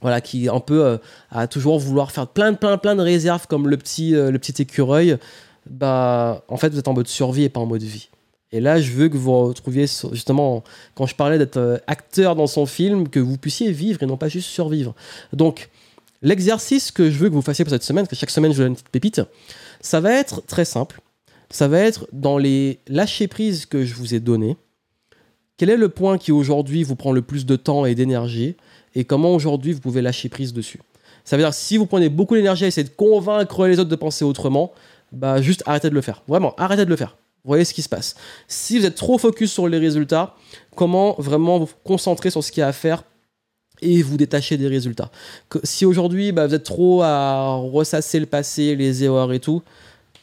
voilà, 0.01 0.21
qui 0.21 0.49
un 0.49 0.59
peu 0.59 0.99
à 1.29 1.47
toujours 1.47 1.79
vouloir 1.79 2.11
faire 2.11 2.27
plein, 2.27 2.53
plein, 2.53 2.77
plein 2.77 2.95
de 2.95 3.01
réserves 3.01 3.47
comme 3.47 3.67
le 3.67 3.77
petit, 3.77 4.11
le 4.11 4.37
petit 4.37 4.61
écureuil 4.61 5.17
bah, 5.69 6.43
en 6.47 6.57
fait, 6.57 6.69
vous 6.69 6.79
êtes 6.79 6.87
en 6.87 6.93
mode 6.93 7.07
survie 7.07 7.43
et 7.43 7.49
pas 7.49 7.59
en 7.59 7.65
mode 7.65 7.83
vie. 7.83 8.09
Et 8.51 8.59
là, 8.59 8.81
je 8.81 8.91
veux 8.91 9.07
que 9.07 9.17
vous 9.17 9.47
retrouviez, 9.47 9.85
justement, 10.11 10.63
quand 10.95 11.05
je 11.05 11.15
parlais 11.15 11.37
d'être 11.37 11.57
euh, 11.57 11.77
acteur 11.87 12.35
dans 12.35 12.47
son 12.47 12.65
film, 12.65 13.07
que 13.07 13.19
vous 13.19 13.37
puissiez 13.37 13.71
vivre 13.71 14.03
et 14.03 14.05
non 14.05 14.17
pas 14.17 14.27
juste 14.27 14.49
survivre. 14.49 14.93
Donc, 15.31 15.69
l'exercice 16.21 16.91
que 16.91 17.09
je 17.09 17.17
veux 17.17 17.29
que 17.29 17.33
vous 17.33 17.41
fassiez 17.41 17.63
pour 17.63 17.71
cette 17.71 17.83
semaine, 17.83 18.07
que 18.07 18.15
chaque 18.15 18.29
semaine 18.29 18.51
je 18.51 18.57
vous 18.57 18.63
donne 18.63 18.71
une 18.71 18.75
petite 18.75 18.89
pépite, 18.89 19.21
ça 19.79 20.01
va 20.01 20.13
être 20.13 20.45
très 20.45 20.65
simple. 20.65 20.99
ça 21.49 21.67
va 21.67 21.79
être 21.79 22.07
dans 22.11 22.37
les 22.37 22.79
lâcher 22.87 23.27
prise 23.27 23.65
que 23.65 23.85
je 23.85 23.93
vous 23.93 24.13
ai 24.13 24.19
donné. 24.19 24.57
Quel 25.57 25.69
est 25.69 25.77
le 25.77 25.89
point 25.89 26.17
qui 26.17 26.31
aujourd'hui 26.31 26.83
vous 26.83 26.95
prend 26.95 27.11
le 27.11 27.21
plus 27.21 27.45
de 27.45 27.55
temps 27.55 27.85
et 27.85 27.95
d'énergie 27.95 28.55
et 28.95 29.03
comment 29.03 29.33
aujourd'hui 29.33 29.73
vous 29.73 29.79
pouvez 29.79 30.01
lâcher 30.01 30.29
prise 30.29 30.53
dessus? 30.53 30.79
Ça 31.23 31.37
veut 31.37 31.43
dire 31.43 31.53
si 31.53 31.77
vous 31.77 31.85
prenez 31.85 32.09
beaucoup 32.09 32.35
d'énergie 32.35 32.65
à 32.65 32.67
essayer 32.67 32.87
de 32.87 32.93
convaincre 32.93 33.67
les 33.67 33.79
autres 33.79 33.89
de 33.89 33.95
penser 33.95 34.25
autrement, 34.25 34.71
bah 35.11 35.41
juste 35.41 35.63
arrêtez 35.65 35.89
de 35.89 35.95
le 35.95 36.01
faire. 36.01 36.23
Vraiment, 36.27 36.53
arrêtez 36.57 36.85
de 36.85 36.89
le 36.89 36.95
faire. 36.95 37.15
Voyez 37.43 37.65
ce 37.65 37.73
qui 37.73 37.81
se 37.81 37.89
passe. 37.89 38.15
Si 38.47 38.77
vous 38.77 38.85
êtes 38.85 38.95
trop 38.95 39.17
focus 39.17 39.51
sur 39.51 39.67
les 39.67 39.79
résultats, 39.79 40.35
comment 40.75 41.15
vraiment 41.17 41.59
vous 41.59 41.69
concentrer 41.83 42.29
sur 42.29 42.43
ce 42.43 42.51
qu'il 42.51 42.61
y 42.61 42.63
a 42.63 42.67
à 42.67 42.73
faire 42.73 43.03
et 43.81 44.03
vous 44.03 44.15
détacher 44.15 44.57
des 44.57 44.67
résultats? 44.67 45.09
si 45.63 45.85
aujourd'hui 45.85 46.31
bah, 46.31 46.45
vous 46.45 46.53
êtes 46.53 46.63
trop 46.63 47.01
à 47.01 47.55
ressasser 47.55 48.19
le 48.19 48.27
passé, 48.27 48.75
les 48.75 49.03
erreurs 49.03 49.33
et 49.33 49.39
tout, 49.39 49.63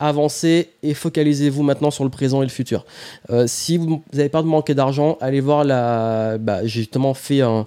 avancez 0.00 0.71
et 0.83 0.95
focalisez-vous 0.95 1.62
maintenant 1.62 1.90
sur 1.90 2.05
le 2.05 2.11
présent 2.11 2.43
et 2.43 2.45
le 2.45 2.50
futur. 2.50 2.85
Euh, 3.31 3.45
si 3.47 3.76
vous 3.76 4.02
n'avez 4.12 4.28
pas 4.28 4.43
de 4.43 4.47
manquer 4.47 4.75
d'argent, 4.75 5.19
allez 5.21 5.40
voir 5.40 5.64
la. 5.64 6.38
Bah, 6.38 6.61
j'ai 6.62 6.81
justement 6.81 7.14
fait 7.14 7.40
un, 7.40 7.67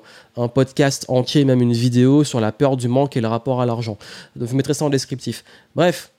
podcast 0.53 1.05
entier, 1.09 1.45
même 1.45 1.61
une 1.61 1.73
vidéo 1.73 2.23
sur 2.23 2.39
la 2.39 2.51
peur 2.51 2.77
du 2.77 2.87
manque 2.87 3.17
et 3.17 3.21
le 3.21 3.27
rapport 3.27 3.61
à 3.61 3.65
l'argent. 3.65 3.97
Donc, 4.35 4.49
vous 4.49 4.55
mettrez 4.55 4.73
ça 4.73 4.85
en 4.85 4.89
descriptif. 4.89 5.43
Bref, 5.75 6.11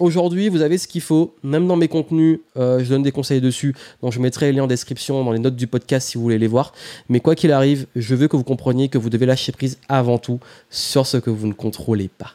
Aujourd'hui, 0.00 0.48
vous 0.48 0.62
avez 0.62 0.78
ce 0.78 0.86
qu'il 0.86 1.00
faut. 1.00 1.34
Même 1.42 1.66
dans 1.66 1.74
mes 1.74 1.88
contenus, 1.88 2.38
euh, 2.56 2.84
je 2.84 2.88
donne 2.88 3.02
des 3.02 3.10
conseils 3.10 3.40
dessus. 3.40 3.74
Donc, 4.00 4.12
je 4.12 4.20
mettrai 4.20 4.46
les 4.46 4.52
liens 4.52 4.62
en 4.62 4.68
description, 4.68 5.24
dans 5.24 5.32
les 5.32 5.40
notes 5.40 5.56
du 5.56 5.66
podcast 5.66 6.08
si 6.08 6.16
vous 6.16 6.22
voulez 6.22 6.38
les 6.38 6.46
voir. 6.46 6.72
Mais 7.08 7.18
quoi 7.18 7.34
qu'il 7.34 7.50
arrive, 7.50 7.88
je 7.96 8.14
veux 8.14 8.28
que 8.28 8.36
vous 8.36 8.44
compreniez 8.44 8.88
que 8.88 8.96
vous 8.96 9.10
devez 9.10 9.26
lâcher 9.26 9.50
prise 9.50 9.76
avant 9.88 10.18
tout 10.18 10.38
sur 10.70 11.04
ce 11.04 11.16
que 11.16 11.30
vous 11.30 11.48
ne 11.48 11.52
contrôlez 11.52 12.08
pas. 12.16 12.34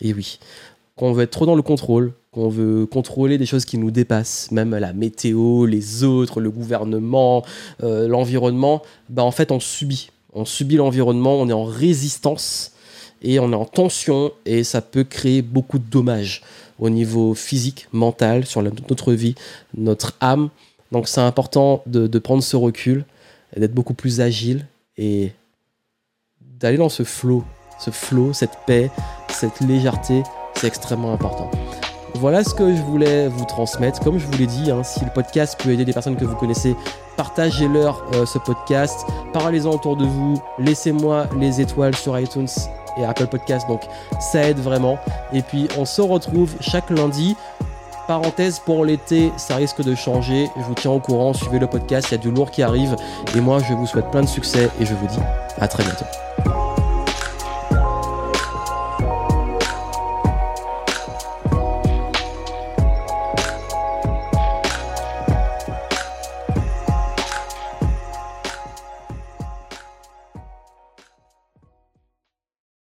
Et 0.00 0.14
oui, 0.14 0.38
quand 0.96 1.06
on 1.06 1.12
veut 1.12 1.24
être 1.24 1.32
trop 1.32 1.44
dans 1.44 1.56
le 1.56 1.62
contrôle, 1.62 2.12
qu'on 2.32 2.48
veut 2.48 2.86
contrôler 2.86 3.36
des 3.36 3.46
choses 3.46 3.66
qui 3.66 3.76
nous 3.78 3.90
dépassent, 3.90 4.50
même 4.50 4.74
la 4.74 4.94
météo, 4.94 5.66
les 5.66 6.02
autres, 6.02 6.40
le 6.40 6.50
gouvernement, 6.50 7.44
euh, 7.82 8.08
l'environnement, 8.08 8.82
bah 9.10 9.22
en 9.22 9.30
fait 9.30 9.52
on 9.52 9.60
subit. 9.60 10.10
On 10.32 10.46
subit 10.46 10.76
l'environnement, 10.76 11.34
on 11.34 11.48
est 11.50 11.52
en 11.52 11.64
résistance 11.64 12.72
et 13.20 13.38
on 13.38 13.52
est 13.52 13.56
en 13.56 13.66
tension 13.66 14.32
et 14.46 14.64
ça 14.64 14.80
peut 14.80 15.04
créer 15.04 15.42
beaucoup 15.42 15.78
de 15.78 15.84
dommages 15.84 16.42
au 16.78 16.88
niveau 16.88 17.34
physique, 17.34 17.86
mental, 17.92 18.46
sur 18.46 18.62
notre 18.62 19.12
vie, 19.12 19.34
notre 19.76 20.16
âme. 20.20 20.48
Donc 20.90 21.08
c'est 21.08 21.20
important 21.20 21.82
de, 21.86 22.18
prendre 22.18 22.42
ce 22.42 22.56
recul, 22.56 23.04
d'être 23.54 23.74
beaucoup 23.74 23.94
plus 23.94 24.22
agile 24.22 24.66
et 24.96 25.32
d'aller 26.40 26.78
dans 26.78 26.88
ce 26.88 27.02
flow, 27.02 27.44
ce 27.78 27.90
flow, 27.90 28.32
cette 28.32 28.58
paix, 28.66 28.90
cette 29.28 29.60
légèreté, 29.60 30.22
c'est 30.54 30.66
extrêmement 30.66 31.12
important. 31.12 31.50
Voilà 32.16 32.44
ce 32.44 32.54
que 32.54 32.74
je 32.74 32.82
voulais 32.82 33.28
vous 33.28 33.44
transmettre. 33.44 34.00
Comme 34.00 34.18
je 34.18 34.26
vous 34.26 34.38
l'ai 34.38 34.46
dit, 34.46 34.70
hein, 34.70 34.82
si 34.82 35.04
le 35.04 35.10
podcast 35.10 35.58
peut 35.62 35.70
aider 35.70 35.84
des 35.84 35.92
personnes 35.92 36.16
que 36.16 36.24
vous 36.24 36.36
connaissez, 36.36 36.76
partagez-leur 37.16 38.04
euh, 38.14 38.26
ce 38.26 38.38
podcast, 38.38 39.06
parlez-en 39.32 39.70
autour 39.70 39.96
de 39.96 40.04
vous, 40.04 40.40
laissez-moi 40.58 41.26
les 41.38 41.60
étoiles 41.60 41.96
sur 41.96 42.18
iTunes 42.18 42.48
et 42.98 43.04
Apple 43.04 43.26
Podcast. 43.26 43.66
Donc 43.66 43.82
ça 44.20 44.42
aide 44.42 44.58
vraiment. 44.58 44.98
Et 45.32 45.42
puis 45.42 45.68
on 45.78 45.84
se 45.84 46.02
retrouve 46.02 46.54
chaque 46.60 46.90
lundi. 46.90 47.36
Parenthèse 48.08 48.58
pour 48.58 48.84
l'été, 48.84 49.32
ça 49.36 49.56
risque 49.56 49.82
de 49.82 49.94
changer. 49.94 50.48
Je 50.56 50.62
vous 50.62 50.74
tiens 50.74 50.90
au 50.90 51.00
courant, 51.00 51.32
suivez 51.32 51.58
le 51.58 51.66
podcast, 51.66 52.08
il 52.10 52.12
y 52.12 52.14
a 52.16 52.18
du 52.18 52.30
lourd 52.30 52.50
qui 52.50 52.62
arrive. 52.62 52.96
Et 53.36 53.40
moi, 53.40 53.58
je 53.66 53.72
vous 53.74 53.86
souhaite 53.86 54.10
plein 54.10 54.22
de 54.22 54.28
succès 54.28 54.68
et 54.80 54.84
je 54.84 54.92
vous 54.92 55.06
dis 55.06 55.20
à 55.60 55.68
très 55.68 55.84
bientôt. 55.84 56.04